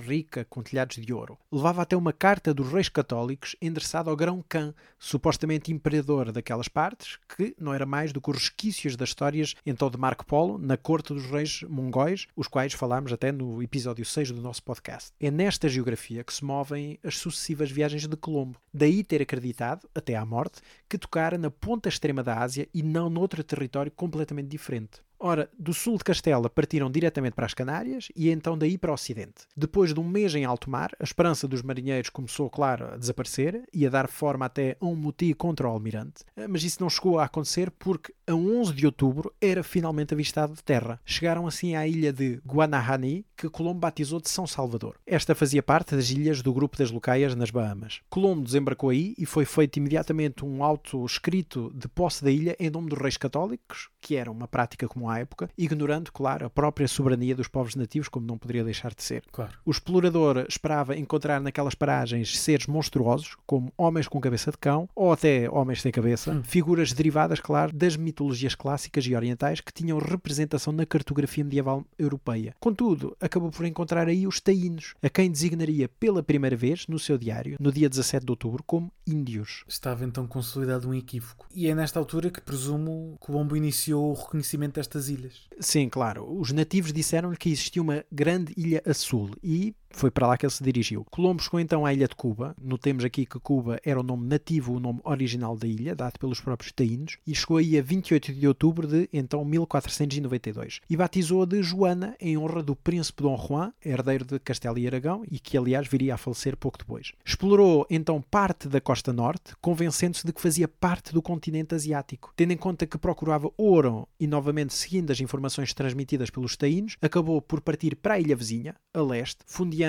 rica 0.00 0.44
com 0.48 0.60
telhados 0.60 0.96
de 0.96 1.12
ouro. 1.12 1.38
Levava 1.52 1.82
até 1.82 1.96
uma 1.96 2.12
carta 2.12 2.52
dos 2.52 2.72
reis 2.72 2.88
católicos 2.88 3.54
endereçada 3.62 4.10
ao 4.10 4.16
Grão 4.16 4.44
Khan, 4.48 4.74
supostamente 4.98 5.72
imperador 5.72 6.32
daquelas 6.32 6.66
partes, 6.66 7.18
que 7.36 7.54
não 7.56 7.72
era 7.72 7.86
mais 7.86 8.12
do 8.12 8.20
que 8.20 8.30
os 8.30 8.38
resquícios 8.38 8.96
das 8.96 9.10
histórias 9.10 9.54
então 9.64 9.88
de 9.90 9.96
Marco 9.96 10.26
Polo 10.26 10.58
na 10.58 10.76
corte 10.76 11.14
dos 11.14 11.26
reis 11.26 11.62
mongóis, 11.68 12.26
os 12.34 12.48
quais 12.48 12.72
falámos 12.96 13.12
até 13.12 13.30
no 13.30 13.62
episódio 13.62 14.06
6 14.06 14.30
do 14.30 14.40
nosso 14.40 14.62
podcast. 14.62 15.12
É 15.20 15.30
nesta 15.30 15.68
geografia 15.68 16.24
que 16.24 16.32
se 16.32 16.42
movem 16.42 16.98
as 17.04 17.18
sucessivas 17.18 17.70
viagens 17.70 18.06
de 18.06 18.16
Colombo. 18.16 18.58
Daí 18.72 19.04
ter 19.04 19.20
acreditado, 19.20 19.86
até 19.94 20.14
à 20.14 20.24
morte, 20.24 20.62
que 20.88 20.96
tocara 20.96 21.36
na 21.36 21.50
ponta 21.50 21.90
extrema 21.90 22.22
da 22.22 22.38
Ásia 22.38 22.66
e 22.72 22.82
não 22.82 23.10
noutro 23.10 23.44
território 23.44 23.92
completamente 23.92 24.48
diferente. 24.48 25.02
Ora, 25.26 25.50
do 25.58 25.74
sul 25.74 25.98
de 25.98 26.04
Castela 26.04 26.48
partiram 26.48 26.88
diretamente 26.88 27.34
para 27.34 27.46
as 27.46 27.52
Canárias 27.52 28.10
e 28.14 28.30
então 28.30 28.56
daí 28.56 28.78
para 28.78 28.92
o 28.92 28.94
Ocidente. 28.94 29.42
Depois 29.56 29.92
de 29.92 29.98
um 29.98 30.08
mês 30.08 30.32
em 30.36 30.44
alto 30.44 30.70
mar, 30.70 30.92
a 31.00 31.02
esperança 31.02 31.48
dos 31.48 31.62
marinheiros 31.62 32.10
começou, 32.10 32.48
claro, 32.48 32.92
a 32.92 32.96
desaparecer 32.96 33.64
e 33.74 33.84
a 33.84 33.90
dar 33.90 34.08
forma 34.08 34.46
até 34.46 34.76
a 34.80 34.86
um 34.86 34.94
motim 34.94 35.32
contra 35.32 35.66
o 35.66 35.70
almirante. 35.72 36.22
Eh, 36.36 36.46
mas 36.46 36.62
isso 36.62 36.80
não 36.80 36.88
chegou 36.88 37.18
a 37.18 37.24
acontecer 37.24 37.72
porque 37.72 38.14
a 38.24 38.34
11 38.34 38.72
de 38.72 38.86
outubro 38.86 39.34
era 39.40 39.64
finalmente 39.64 40.14
avistado 40.14 40.54
de 40.54 40.62
terra. 40.62 41.00
Chegaram 41.04 41.44
assim 41.44 41.74
à 41.74 41.88
ilha 41.88 42.12
de 42.12 42.40
Guanahani, 42.46 43.26
que 43.36 43.48
Colombo 43.48 43.80
batizou 43.80 44.20
de 44.20 44.28
São 44.30 44.46
Salvador. 44.46 44.96
Esta 45.06 45.34
fazia 45.34 45.62
parte 45.62 45.94
das 45.94 46.10
ilhas 46.10 46.42
do 46.42 46.52
grupo 46.52 46.76
das 46.76 46.90
Locaias 46.90 47.34
nas 47.34 47.50
Bahamas. 47.50 48.00
Colombo 48.08 48.42
desembarcou 48.44 48.90
aí 48.90 49.14
e 49.18 49.26
foi 49.26 49.44
feito 49.44 49.76
imediatamente 49.78 50.44
um 50.44 50.62
auto 50.64 51.04
escrito 51.04 51.70
de 51.74 51.88
posse 51.88 52.24
da 52.24 52.30
ilha 52.30 52.56
em 52.58 52.70
nome 52.70 52.88
dos 52.88 52.98
reis 52.98 53.16
católicos, 53.16 53.88
que 54.00 54.16
era 54.16 54.30
uma 54.30 54.48
prática 54.48 54.88
comum 54.88 55.08
à 55.08 55.18
época, 55.18 55.50
ignorando, 55.58 56.10
claro, 56.12 56.46
a 56.46 56.50
própria 56.50 56.88
soberania 56.88 57.34
dos 57.34 57.48
povos 57.48 57.74
nativos, 57.74 58.08
como 58.08 58.26
não 58.26 58.38
poderia 58.38 58.64
deixar 58.64 58.94
de 58.94 59.02
ser. 59.02 59.22
Claro. 59.30 59.52
O 59.64 59.70
explorador 59.70 60.46
esperava 60.48 60.96
encontrar 60.96 61.40
naquelas 61.40 61.74
paragens 61.74 62.38
seres 62.38 62.66
monstruosos, 62.66 63.36
como 63.46 63.72
homens 63.76 64.08
com 64.08 64.20
cabeça 64.20 64.50
de 64.50 64.58
cão, 64.58 64.88
ou 64.94 65.12
até 65.12 65.50
homens 65.50 65.82
sem 65.82 65.92
cabeça, 65.92 66.32
Hum. 66.32 66.42
figuras 66.42 66.92
derivadas, 66.92 67.40
claro, 67.40 67.72
das 67.72 67.96
mitologias 67.96 68.54
clássicas 68.54 69.04
e 69.06 69.14
orientais 69.14 69.60
que 69.60 69.72
tinham 69.72 69.98
representação 69.98 70.72
na 70.72 70.86
cartografia 70.86 71.44
medieval 71.44 71.84
europeia. 71.98 72.54
Contudo, 72.60 73.16
acabou 73.26 73.50
por 73.50 73.66
encontrar 73.66 74.08
aí 74.08 74.26
os 74.26 74.40
taínos, 74.40 74.94
a 75.02 75.08
quem 75.08 75.30
designaria 75.30 75.88
pela 75.88 76.22
primeira 76.22 76.56
vez 76.56 76.86
no 76.86 76.98
seu 76.98 77.18
diário, 77.18 77.56
no 77.60 77.72
dia 77.72 77.88
17 77.88 78.24
de 78.24 78.32
outubro, 78.32 78.62
como 78.64 78.92
índios. 79.06 79.64
Estava 79.68 80.04
então 80.04 80.26
consolidado 80.26 80.88
um 80.88 80.94
equívoco. 80.94 81.46
E 81.54 81.68
é 81.68 81.74
nesta 81.74 81.98
altura 81.98 82.30
que, 82.30 82.40
presumo, 82.40 83.16
Colombo 83.20 83.56
iniciou 83.56 84.10
o 84.10 84.14
reconhecimento 84.14 84.74
destas 84.74 85.08
ilhas. 85.08 85.48
Sim, 85.60 85.88
claro. 85.88 86.26
Os 86.38 86.52
nativos 86.52 86.92
disseram-lhe 86.92 87.36
que 87.36 87.50
existia 87.50 87.82
uma 87.82 88.04
grande 88.10 88.52
ilha 88.56 88.82
a 88.86 88.94
sul 88.94 89.30
e 89.42 89.74
foi 89.96 90.10
para 90.10 90.26
lá 90.26 90.36
que 90.36 90.44
ele 90.44 90.52
se 90.52 90.62
dirigiu. 90.62 91.04
Colombo 91.10 91.42
chegou 91.42 91.58
então 91.58 91.86
à 91.86 91.92
ilha 91.92 92.06
de 92.06 92.14
Cuba. 92.14 92.54
Notemos 92.60 93.04
aqui 93.04 93.24
que 93.24 93.40
Cuba 93.40 93.80
era 93.84 93.98
o 93.98 94.02
nome 94.02 94.28
nativo, 94.28 94.74
o 94.74 94.80
nome 94.80 95.00
original 95.04 95.56
da 95.56 95.66
ilha, 95.66 95.96
dado 95.96 96.18
pelos 96.18 96.40
próprios 96.40 96.70
taínos, 96.70 97.16
e 97.26 97.34
chegou 97.34 97.56
aí 97.56 97.78
a 97.78 97.82
28 97.82 98.34
de 98.34 98.46
outubro 98.46 98.86
de 98.86 99.08
então 99.12 99.44
1492 99.44 100.80
e 100.88 100.96
batizou-a 100.96 101.46
de 101.46 101.62
Joana 101.62 102.14
em 102.20 102.36
honra 102.36 102.62
do 102.62 102.76
príncipe 102.76 103.22
Dom 103.22 103.36
Juan, 103.36 103.72
herdeiro 103.84 104.24
de 104.24 104.38
Castela 104.38 104.78
e 104.78 104.86
Aragão 104.86 105.24
e 105.30 105.38
que 105.38 105.56
aliás 105.56 105.88
viria 105.88 106.14
a 106.14 106.18
falecer 106.18 106.56
pouco 106.56 106.78
depois. 106.78 107.12
Explorou 107.24 107.86
então 107.88 108.20
parte 108.20 108.68
da 108.68 108.80
costa 108.80 109.12
norte, 109.12 109.54
convencendo-se 109.60 110.26
de 110.26 110.32
que 110.32 110.42
fazia 110.42 110.68
parte 110.68 111.12
do 111.12 111.22
continente 111.22 111.74
asiático. 111.74 112.32
Tendo 112.36 112.52
em 112.52 112.56
conta 112.56 112.86
que 112.86 112.98
procurava 112.98 113.50
ouro 113.56 114.06
e 114.20 114.26
novamente 114.26 114.74
seguindo 114.74 115.10
as 115.10 115.20
informações 115.20 115.72
transmitidas 115.72 116.28
pelos 116.28 116.56
taínos, 116.56 116.96
acabou 117.00 117.40
por 117.40 117.60
partir 117.60 117.96
para 117.96 118.14
a 118.14 118.20
ilha 118.20 118.36
vizinha, 118.36 118.74
a 118.92 119.00
leste, 119.00 119.38
fundeando 119.46 119.85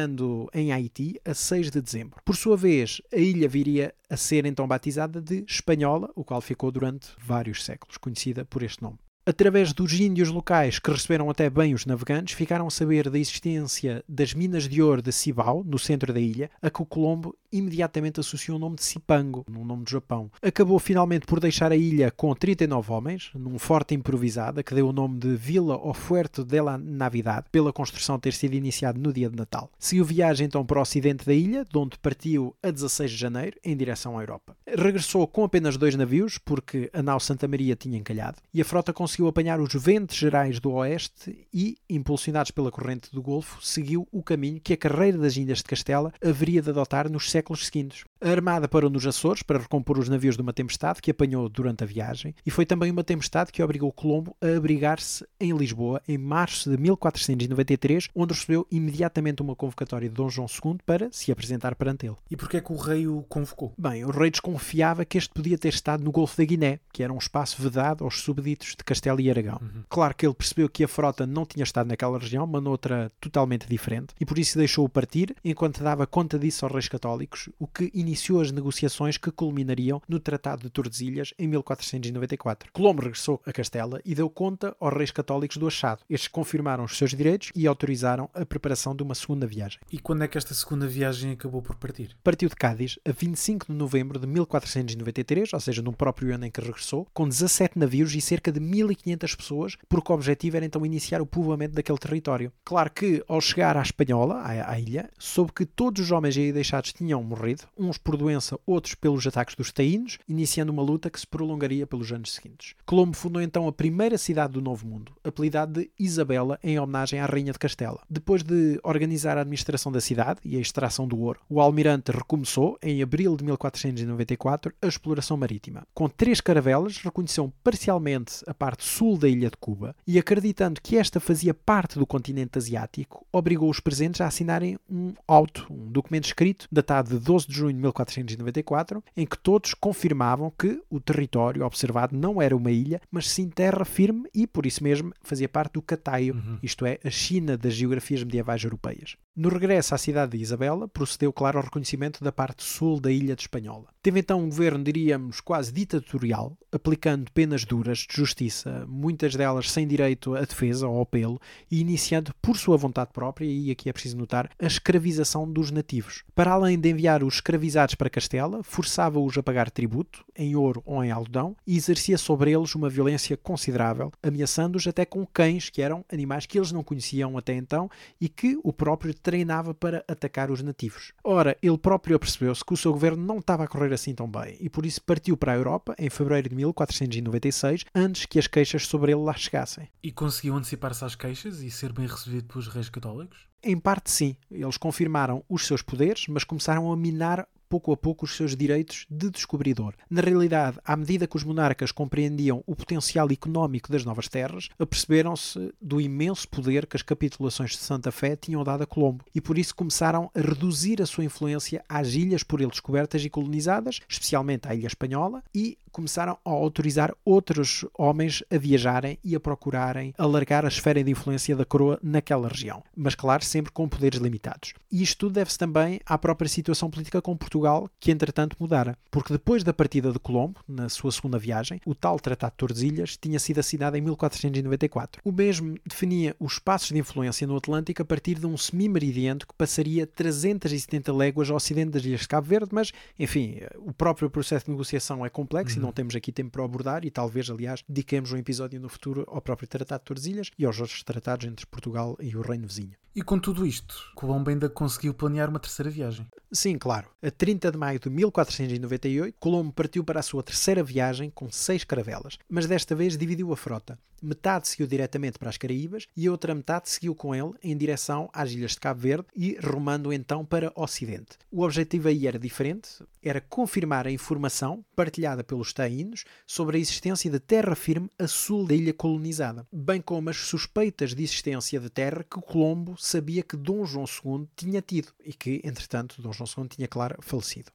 em 0.53 0.71
Haiti 0.71 1.19
a 1.25 1.33
6 1.33 1.71
de 1.71 1.81
dezembro. 1.81 2.21
Por 2.23 2.35
sua 2.35 2.57
vez, 2.57 3.01
a 3.13 3.17
ilha 3.17 3.47
viria 3.47 3.93
a 4.09 4.17
ser 4.17 4.45
então 4.45 4.67
batizada 4.67 5.21
de 5.21 5.43
Espanhola, 5.47 6.09
o 6.15 6.23
qual 6.23 6.41
ficou 6.41 6.71
durante 6.71 7.09
vários 7.17 7.63
séculos 7.63 7.97
conhecida 7.97 8.45
por 8.45 8.63
este 8.63 8.81
nome. 8.81 8.99
Através 9.27 9.73
dos 9.73 9.91
índios 9.99 10.29
locais, 10.29 10.79
que 10.79 10.89
receberam 10.89 11.29
até 11.29 11.49
bem 11.49 11.73
os 11.73 11.85
navegantes, 11.85 12.33
ficaram 12.33 12.65
a 12.65 12.71
saber 12.71 13.09
da 13.09 13.19
existência 13.19 14.01
das 14.07 14.33
minas 14.33 14.69
de 14.69 14.81
ouro 14.81 15.01
de 15.01 15.11
Cibao, 15.11 15.65
no 15.65 15.77
centro 15.77 16.13
da 16.13 16.19
ilha, 16.21 16.49
a 16.61 16.69
que 16.69 16.81
o 16.81 16.85
Colombo 16.85 17.35
imediatamente 17.51 18.19
associou 18.19 18.57
o 18.57 18.59
nome 18.59 18.75
de 18.75 18.83
Cipango, 18.83 19.45
no 19.49 19.63
nome 19.63 19.83
do 19.83 19.89
Japão. 19.89 20.29
Acabou 20.41 20.79
finalmente 20.79 21.25
por 21.25 21.39
deixar 21.39 21.71
a 21.71 21.75
ilha 21.75 22.11
com 22.11 22.33
39 22.33 22.91
homens, 22.91 23.29
num 23.33 23.57
forte 23.57 23.95
improvisada, 23.95 24.63
que 24.63 24.75
deu 24.75 24.89
o 24.89 24.93
nome 24.93 25.19
de 25.19 25.35
Vila 25.35 25.77
ou 25.77 25.93
Fuerte 25.93 26.43
de 26.43 26.61
la 26.61 26.77
Navidad, 26.77 27.45
pela 27.51 27.73
construção 27.73 28.19
ter 28.19 28.33
sido 28.33 28.53
iniciada 28.53 28.99
no 28.99 29.13
dia 29.13 29.29
de 29.29 29.35
Natal. 29.35 29.71
Seguiu 29.79 30.05
viagem 30.05 30.47
então 30.47 30.65
para 30.65 30.79
o 30.79 30.81
ocidente 30.81 31.25
da 31.25 31.33
ilha, 31.33 31.65
de 31.65 31.77
onde 31.77 31.97
partiu 31.97 32.55
a 32.61 32.71
16 32.71 33.11
de 33.11 33.17
janeiro, 33.17 33.57
em 33.63 33.75
direção 33.75 34.17
à 34.17 34.21
Europa. 34.21 34.55
Regressou 34.67 35.27
com 35.27 35.43
apenas 35.43 35.77
dois 35.77 35.95
navios, 35.95 36.37
porque 36.37 36.89
a 36.93 37.01
nau 37.01 37.19
Santa 37.19 37.47
Maria 37.47 37.75
tinha 37.75 37.97
encalhado, 37.97 38.37
e 38.53 38.61
a 38.61 38.65
frota 38.65 38.93
conseguiu 38.93 39.27
apanhar 39.27 39.59
os 39.59 39.73
ventos 39.73 40.15
gerais 40.15 40.59
do 40.59 40.71
oeste 40.71 41.47
e, 41.53 41.77
impulsionados 41.89 42.51
pela 42.51 42.71
corrente 42.71 43.11
do 43.11 43.21
Golfo, 43.21 43.65
seguiu 43.65 44.07
o 44.11 44.23
caminho 44.23 44.59
que 44.61 44.73
a 44.73 44.77
carreira 44.77 45.17
das 45.17 45.37
Ilhas 45.37 45.59
de 45.59 45.65
Castela 45.65 46.13
haveria 46.23 46.61
de 46.61 46.69
adotar 46.69 47.09
nos 47.09 47.31
séculos 47.37 47.67
seguintes. 47.67 48.03
A 48.19 48.31
Armada 48.31 48.67
parou 48.67 48.89
nos 48.89 49.05
Açores 49.05 49.43
para 49.43 49.59
recompor 49.59 49.99
os 49.99 50.09
navios 50.09 50.35
de 50.35 50.41
uma 50.41 50.51
tempestade 50.51 50.99
que 51.03 51.11
apanhou 51.11 51.47
durante 51.47 51.83
a 51.83 51.87
viagem, 51.87 52.33
e 52.43 52.49
foi 52.49 52.65
também 52.65 52.89
uma 52.89 53.03
tempestade 53.03 53.51
que 53.51 53.61
obrigou 53.61 53.91
Colombo 53.91 54.35
a 54.41 54.57
abrigar-se 54.57 55.23
em 55.39 55.55
Lisboa 55.55 56.01
em 56.07 56.17
março 56.17 56.71
de 56.71 56.77
1493, 56.77 58.09
onde 58.15 58.33
recebeu 58.33 58.65
imediatamente 58.71 59.43
uma 59.43 59.55
convocatória 59.55 60.09
de 60.09 60.15
Dom 60.15 60.29
João 60.29 60.47
II 60.47 60.77
para 60.83 61.09
se 61.11 61.31
apresentar 61.31 61.75
perante 61.75 62.07
ele. 62.07 62.15
E 62.31 62.35
porquê 62.35 62.57
é 62.57 62.61
que 62.61 62.71
o 62.71 62.75
rei 62.75 63.07
o 63.07 63.23
convocou? 63.29 63.71
Bem, 63.77 64.03
o 64.03 64.09
rei 64.09 64.31
desconfiava 64.31 65.05
que 65.05 65.19
este 65.19 65.31
podia 65.31 65.57
ter 65.57 65.69
estado 65.69 66.03
no 66.03 66.11
Golfo 66.11 66.37
da 66.37 66.43
Guiné, 66.43 66.79
que 66.91 67.03
era 67.03 67.13
um 67.13 67.19
espaço 67.19 67.61
vedado 67.61 68.03
aos 68.03 68.21
súbditos 68.21 68.69
de 68.69 68.83
Castela 68.83 69.21
e 69.21 69.29
Aragão. 69.29 69.59
Uhum. 69.61 69.83
Claro 69.87 70.15
que 70.15 70.25
ele 70.25 70.33
percebeu 70.33 70.67
que 70.67 70.83
a 70.83 70.87
frota 70.87 71.27
não 71.27 71.45
tinha 71.45 71.63
estado 71.63 71.87
naquela 71.87 72.17
região, 72.17 72.47
mas 72.47 72.63
noutra 72.63 73.11
totalmente 73.21 73.67
diferente, 73.67 74.15
e 74.19 74.25
por 74.25 74.39
isso 74.39 74.57
deixou-o 74.57 74.89
partir, 74.89 75.35
enquanto 75.45 75.83
dava 75.83 76.07
conta 76.07 76.39
disso 76.39 76.65
aos 76.65 76.73
reis 76.73 76.87
católicos, 77.27 77.49
o 77.59 77.67
que 77.67 77.91
iniciou 77.93 78.41
as 78.41 78.51
negociações 78.51 79.17
que 79.17 79.31
culminariam 79.31 80.01
no 80.07 80.19
Tratado 80.19 80.63
de 80.63 80.69
Tordesilhas 80.69 81.33
em 81.37 81.47
1494. 81.47 82.71
Colombo 82.71 83.01
regressou 83.01 83.41
a 83.45 83.51
Castela 83.51 84.01
e 84.05 84.15
deu 84.15 84.29
conta 84.29 84.75
aos 84.79 84.93
reis 84.93 85.11
católicos 85.11 85.57
do 85.57 85.67
achado. 85.67 86.03
Estes 86.09 86.27
confirmaram 86.29 86.83
os 86.83 86.97
seus 86.97 87.11
direitos 87.11 87.51
e 87.53 87.67
autorizaram 87.67 88.29
a 88.33 88.45
preparação 88.45 88.95
de 88.95 89.03
uma 89.03 89.15
segunda 89.15 89.45
viagem. 89.45 89.79
E 89.91 89.99
quando 89.99 90.23
é 90.23 90.27
que 90.27 90.37
esta 90.37 90.53
segunda 90.53 90.87
viagem 90.87 91.31
acabou 91.31 91.61
por 91.61 91.75
partir? 91.75 92.15
Partiu 92.23 92.49
de 92.49 92.55
Cádiz 92.55 92.97
a 93.07 93.11
25 93.11 93.67
de 93.67 93.73
novembro 93.73 94.19
de 94.19 94.27
1493, 94.27 95.53
ou 95.53 95.59
seja, 95.59 95.81
no 95.81 95.93
próprio 95.93 96.33
ano 96.33 96.45
em 96.45 96.51
que 96.51 96.61
regressou, 96.61 97.07
com 97.13 97.27
17 97.27 97.77
navios 97.77 98.13
e 98.15 98.21
cerca 98.21 98.51
de 98.51 98.59
1500 98.59 99.35
pessoas, 99.35 99.77
porque 99.89 100.11
o 100.11 100.15
objetivo 100.15 100.57
era 100.57 100.65
então 100.65 100.85
iniciar 100.85 101.21
o 101.21 101.25
povoamento 101.25 101.75
daquele 101.75 101.97
território. 101.97 102.51
Claro 102.63 102.91
que, 102.91 103.23
ao 103.27 103.41
chegar 103.41 103.75
à 103.75 103.81
Espanhola, 103.81 104.35
à, 104.35 104.71
à 104.71 104.79
ilha, 104.79 105.09
soube 105.17 105.51
que 105.51 105.65
todos 105.65 106.01
os 106.01 106.11
homens 106.11 106.37
aí 106.37 106.51
deixados 106.51 106.93
tinham 106.93 107.16
tinham 107.17 107.23
morrido, 107.23 107.63
uns 107.77 107.97
por 107.97 108.15
doença, 108.15 108.59
outros 108.65 108.95
pelos 108.95 109.25
ataques 109.25 109.55
dos 109.55 109.71
taínos, 109.71 110.19
iniciando 110.27 110.71
uma 110.71 110.81
luta 110.81 111.09
que 111.09 111.19
se 111.19 111.25
prolongaria 111.25 111.87
pelos 111.87 112.11
anos 112.11 112.33
seguintes. 112.33 112.75
Colombo 112.85 113.15
fundou 113.15 113.41
então 113.41 113.67
a 113.67 113.71
primeira 113.71 114.17
cidade 114.17 114.53
do 114.53 114.61
Novo 114.61 114.87
Mundo, 114.87 115.13
apelidada 115.23 115.81
de 115.81 115.89
Isabela, 115.99 116.59
em 116.63 116.79
homenagem 116.79 117.19
à 117.19 117.25
Rainha 117.25 117.51
de 117.51 117.59
Castela. 117.59 117.99
Depois 118.09 118.43
de 118.43 118.79
organizar 118.83 119.37
a 119.37 119.41
administração 119.41 119.91
da 119.91 120.01
cidade 120.01 120.39
e 120.43 120.57
a 120.57 120.59
extração 120.59 121.07
do 121.07 121.19
ouro, 121.19 121.39
o 121.49 121.59
almirante 121.59 122.11
recomeçou, 122.11 122.77
em 122.81 123.01
abril 123.01 123.35
de 123.35 123.43
1494, 123.43 124.73
a 124.81 124.87
exploração 124.87 125.37
marítima. 125.37 125.83
Com 125.93 126.07
três 126.07 126.39
caravelas, 126.41 126.97
reconheceu 126.97 127.51
parcialmente 127.63 128.43
a 128.45 128.53
parte 128.53 128.83
sul 128.83 129.17
da 129.17 129.27
ilha 129.27 129.49
de 129.49 129.57
Cuba 129.57 129.95
e, 130.05 130.19
acreditando 130.19 130.81
que 130.81 130.97
esta 130.97 131.19
fazia 131.19 131.53
parte 131.53 131.97
do 131.97 132.05
continente 132.05 132.57
asiático, 132.57 133.25
obrigou 133.31 133.69
os 133.69 133.79
presentes 133.79 134.21
a 134.21 134.27
assinarem 134.27 134.77
um 134.89 135.13
auto, 135.27 135.67
um 135.69 135.91
documento 135.91 136.25
escrito, 136.25 136.67
datado 136.71 137.06
de 137.07 137.19
12 137.19 137.47
de 137.47 137.55
junho 137.55 137.73
de 137.73 137.79
1494, 137.79 139.03
em 139.15 139.25
que 139.25 139.37
todos 139.37 139.73
confirmavam 139.73 140.51
que 140.57 140.81
o 140.89 140.99
território 140.99 141.65
observado 141.65 142.15
não 142.15 142.41
era 142.41 142.55
uma 142.55 142.71
ilha, 142.71 143.01
mas 143.11 143.29
sim 143.29 143.49
terra 143.49 143.85
firme 143.85 144.29
e, 144.33 144.45
por 144.45 144.65
isso 144.65 144.83
mesmo, 144.83 145.13
fazia 145.21 145.49
parte 145.49 145.73
do 145.73 145.81
Cataio, 145.81 146.35
uhum. 146.35 146.59
isto 146.61 146.85
é, 146.85 146.99
a 147.03 147.09
China 147.09 147.57
das 147.57 147.73
geografias 147.73 148.23
medievais 148.23 148.63
europeias. 148.63 149.17
No 149.39 149.49
regresso 149.49 149.93
à 149.93 149.99
cidade 149.99 150.35
de 150.35 150.41
Isabela, 150.41 150.87
procedeu, 150.87 151.31
claro, 151.31 151.59
ao 151.59 151.63
reconhecimento 151.63 152.23
da 152.23 152.31
parte 152.31 152.63
sul 152.63 152.99
da 152.99 153.11
ilha 153.11 153.35
de 153.35 153.43
Espanhola. 153.43 153.85
Teve 154.01 154.19
então 154.19 154.39
um 154.39 154.49
governo, 154.49 154.83
diríamos, 154.83 155.41
quase 155.41 155.71
ditatorial, 155.71 156.57
aplicando 156.71 157.31
penas 157.31 157.63
duras 157.63 157.99
de 157.99 158.15
justiça, 158.15 158.83
muitas 158.87 159.35
delas 159.35 159.69
sem 159.69 159.85
direito 159.85 160.33
à 160.33 160.39
defesa 160.39 160.87
ou 160.87 160.99
apelo, 160.99 161.39
e 161.69 161.81
iniciando, 161.81 162.33
por 162.41 162.57
sua 162.57 162.77
vontade 162.77 163.11
própria, 163.13 163.45
e 163.45 163.69
aqui 163.69 163.89
é 163.89 163.93
preciso 163.93 164.17
notar, 164.17 164.49
a 164.59 164.65
escravização 164.65 165.47
dos 165.47 165.69
nativos. 165.69 166.23
Para 166.33 166.53
além 166.53 166.79
de 166.79 166.89
enviar 166.89 167.23
os 167.23 167.35
escravizados 167.35 167.93
para 167.93 168.09
Castela, 168.09 168.63
forçava-os 168.63 169.37
a 169.37 169.43
pagar 169.43 169.69
tributo, 169.69 170.25
em 170.35 170.55
ouro 170.55 170.81
ou 170.83 171.03
em 171.03 171.11
algodão, 171.11 171.55
e 171.67 171.77
exercia 171.77 172.17
sobre 172.17 172.53
eles 172.53 172.73
uma 172.73 172.89
violência 172.89 173.37
considerável, 173.37 174.11
ameaçando-os 174.23 174.87
até 174.87 175.05
com 175.05 175.27
cães, 175.27 175.69
que 175.69 175.83
eram 175.83 176.03
animais 176.11 176.47
que 176.47 176.57
eles 176.57 176.71
não 176.71 176.83
conheciam 176.83 177.37
até 177.37 177.53
então 177.53 177.87
e 178.19 178.27
que 178.27 178.57
o 178.63 178.73
próprio 178.73 179.13
treinava 179.27 179.73
para 179.73 180.05
atacar 180.07 180.49
os 180.49 180.63
nativos. 180.63 181.11
Ora, 181.21 181.57
ele 181.61 181.77
próprio 181.77 182.17
percebeu-se 182.17 182.63
que 182.63 182.73
o 182.73 182.77
seu 182.77 182.93
governo 182.93 183.21
não 183.21 183.39
estava 183.39 183.65
a 183.65 183.67
correr 183.67 183.93
assim 183.93 184.15
tão 184.15 184.25
bem 184.25 184.55
e 184.57 184.69
por 184.69 184.85
isso 184.85 185.01
partiu 185.01 185.35
para 185.35 185.51
a 185.51 185.55
Europa 185.57 185.93
em 185.99 186.09
fevereiro 186.09 186.47
de 186.47 186.55
1496, 186.55 187.83
antes 187.93 188.25
que 188.25 188.39
as 188.39 188.47
queixas 188.47 188.87
sobre 188.87 189.11
ele 189.11 189.19
lá 189.19 189.33
chegassem. 189.33 189.89
E 190.01 190.13
conseguiu 190.13 190.55
antecipar-se 190.55 191.03
às 191.03 191.13
queixas 191.13 191.59
e 191.59 191.69
ser 191.69 191.91
bem 191.91 192.07
recebido 192.07 192.45
pelos 192.45 192.69
reis 192.69 192.87
católicos? 192.87 193.37
Em 193.61 193.77
parte, 193.77 194.09
sim. 194.09 194.37
Eles 194.49 194.77
confirmaram 194.77 195.43
os 195.49 195.67
seus 195.67 195.81
poderes, 195.81 196.25
mas 196.29 196.45
começaram 196.45 196.89
a 196.89 196.95
minar 196.95 197.45
pouco 197.69 197.91
a 197.91 197.97
pouco 197.97 198.25
os 198.25 198.35
seus 198.35 198.55
direitos 198.55 199.05
de 199.09 199.29
descobridor. 199.29 199.93
Na 200.09 200.21
realidade, 200.21 200.77
à 200.83 200.95
medida 200.95 201.27
que 201.27 201.35
os 201.35 201.43
monarcas 201.43 201.91
compreendiam 201.91 202.63
o 202.65 202.75
potencial 202.75 203.29
económico 203.31 203.91
das 203.91 204.05
novas 204.05 204.27
terras, 204.27 204.69
aperceberam-se 204.79 205.73
do 205.81 205.99
imenso 205.99 206.47
poder 206.47 206.85
que 206.85 206.95
as 206.95 207.01
capitulações 207.01 207.71
de 207.71 207.77
Santa 207.77 208.11
Fé 208.11 208.35
tinham 208.35 208.63
dado 208.63 208.83
a 208.83 208.87
Colombo 208.87 209.23
e 209.33 209.41
por 209.41 209.57
isso 209.57 209.75
começaram 209.75 210.31
a 210.33 210.39
reduzir 210.39 211.01
a 211.01 211.05
sua 211.05 211.25
influência 211.25 211.83
às 211.87 212.13
ilhas 212.13 212.43
por 212.43 212.61
ele 212.61 212.69
descobertas 212.69 213.23
e 213.23 213.29
colonizadas, 213.29 213.99
especialmente 214.07 214.67
à 214.67 214.75
Ilha 214.75 214.87
Espanhola, 214.87 215.43
e 215.53 215.77
começaram 215.97 216.37
a 216.45 216.49
autorizar 216.51 217.11
outros 217.25 217.83
homens 217.97 218.43
a 218.51 218.57
viajarem 218.57 219.17
e 219.23 219.35
a 219.35 219.39
procurarem 219.39 220.13
alargar 220.15 220.63
a 220.63 220.67
esfera 220.67 221.03
de 221.03 221.09
influência 221.09 221.55
da 221.55 221.65
coroa 221.65 221.99
naquela 222.03 222.47
região, 222.47 222.83
mas 222.95 223.15
claro, 223.15 223.43
sempre 223.43 223.71
com 223.71 223.89
poderes 223.89 224.19
limitados. 224.19 224.75
E 224.91 225.01
isto 225.01 225.27
deve-se 225.27 225.57
também 225.57 225.99
à 226.05 226.15
própria 226.15 226.47
situação 226.47 226.89
política 226.91 227.19
com 227.19 227.35
Portugal, 227.35 227.56
que 227.99 228.11
entretanto 228.11 228.57
mudara, 228.59 228.97
porque 229.09 229.33
depois 229.33 229.63
da 229.63 229.73
partida 229.73 230.11
de 230.11 230.19
Colombo, 230.19 230.59
na 230.67 230.89
sua 230.89 231.11
segunda 231.11 231.37
viagem, 231.37 231.79
o 231.85 231.95
tal 231.95 232.19
Tratado 232.19 232.51
de 232.51 232.57
Tordesilhas 232.57 233.17
tinha 233.17 233.39
sido 233.39 233.59
assinado 233.59 233.97
em 233.97 234.01
1494. 234.01 235.21
O 235.23 235.31
mesmo 235.31 235.77
definia 235.85 236.35
os 236.39 236.53
espaços 236.53 236.89
de 236.89 236.97
influência 236.97 237.47
no 237.47 237.57
Atlântico 237.57 238.01
a 238.01 238.05
partir 238.05 238.35
de 238.35 238.45
um 238.45 238.57
semi-meridiano 238.57 239.39
que 239.39 239.53
passaria 239.57 240.05
370 240.05 241.13
léguas 241.13 241.49
ao 241.49 241.57
ocidente 241.57 241.91
das 241.91 242.03
Ilhas 242.03 242.21
de 242.21 242.27
Cabo 242.27 242.47
Verde, 242.47 242.69
mas, 242.71 242.91
enfim, 243.17 243.59
o 243.77 243.93
próprio 243.93 244.29
processo 244.29 244.65
de 244.65 244.71
negociação 244.71 245.25
é 245.25 245.29
complexo 245.29 245.75
uhum. 245.75 245.83
e 245.83 245.85
não 245.85 245.91
temos 245.91 246.15
aqui 246.15 246.31
tempo 246.31 246.51
para 246.51 246.63
abordar 246.63 247.05
e 247.05 247.11
talvez, 247.11 247.49
aliás, 247.49 247.83
dediquemos 247.87 248.31
um 248.31 248.37
episódio 248.37 248.79
no 248.79 248.89
futuro 248.89 249.23
ao 249.27 249.41
próprio 249.41 249.67
Tratado 249.67 250.01
de 250.01 250.05
Tordesilhas 250.05 250.51
e 250.57 250.65
aos 250.65 250.79
outros 250.79 251.03
tratados 251.03 251.45
entre 251.45 251.65
Portugal 251.65 252.17
e 252.19 252.35
o 252.35 252.41
Reino 252.41 252.67
Vizinho. 252.67 252.95
E 253.17 253.23
com 253.23 253.39
tudo 253.39 253.65
isto, 253.65 253.95
Colombo 254.13 254.51
ainda 254.51 254.69
conseguiu 254.69 255.11
planear 255.11 255.49
uma 255.49 255.59
terceira 255.59 255.89
viagem. 255.89 256.27
Sim, 256.51 256.77
claro. 256.77 257.09
A 257.19 257.31
30 257.47 257.71
de 257.71 257.77
maio 257.77 257.97
de 257.97 258.09
1498, 258.09 259.37
Colombo 259.39 259.71
partiu 259.71 260.03
para 260.03 260.19
a 260.19 260.23
sua 260.23 260.43
terceira 260.43 260.83
viagem 260.83 261.29
com 261.29 261.49
seis 261.49 261.85
caravelas, 261.85 262.37
mas 262.49 262.65
desta 262.65 262.93
vez 262.93 263.17
dividiu 263.17 263.53
a 263.53 263.55
frota. 263.55 263.97
Metade 264.21 264.67
seguiu 264.67 264.87
diretamente 264.87 265.37
para 265.37 265.49
as 265.49 265.57
Caraíbas 265.57 266.07
e 266.15 266.27
a 266.27 266.31
outra 266.31 266.55
metade 266.55 266.89
seguiu 266.89 267.13
com 267.13 267.35
ele 267.35 267.53
em 267.63 267.77
direção 267.77 268.29
às 268.33 268.51
ilhas 268.51 268.71
de 268.71 268.79
Cabo 268.79 268.99
Verde 268.99 269.27
e 269.35 269.57
rumando 269.63 270.11
então 270.11 270.43
para 270.43 270.71
o 270.75 270.83
Ocidente. 270.83 271.37
O 271.51 271.63
objetivo 271.63 272.07
aí 272.07 272.25
era 272.25 272.39
diferente, 272.39 272.89
era 273.21 273.39
confirmar 273.39 274.07
a 274.07 274.11
informação 274.11 274.83
partilhada 274.95 275.43
pelos 275.43 275.71
taínos 275.71 276.25
sobre 276.47 276.77
a 276.77 276.79
existência 276.79 277.29
de 277.29 277.39
terra 277.39 277.75
firme 277.75 278.09
a 278.17 278.27
sul 278.27 278.65
da 278.65 278.73
ilha 278.73 278.93
colonizada, 278.93 279.67
bem 279.71 280.01
como 280.01 280.29
as 280.31 280.37
suspeitas 280.37 281.13
de 281.13 281.23
existência 281.23 281.79
de 281.79 281.89
terra 281.89 282.23
que 282.23 282.41
Colombo 282.41 282.95
sabia 282.97 283.43
que 283.43 283.55
Dom 283.55 283.85
João 283.85 284.05
II 284.05 284.47
tinha 284.55 284.81
tido 284.81 285.09
e 285.23 285.31
que, 285.31 285.61
entretanto, 285.63 286.21
Dom 286.21 286.33
João 286.33 286.49
II 286.57 286.67
tinha, 286.67 286.87
claro. 286.87 287.17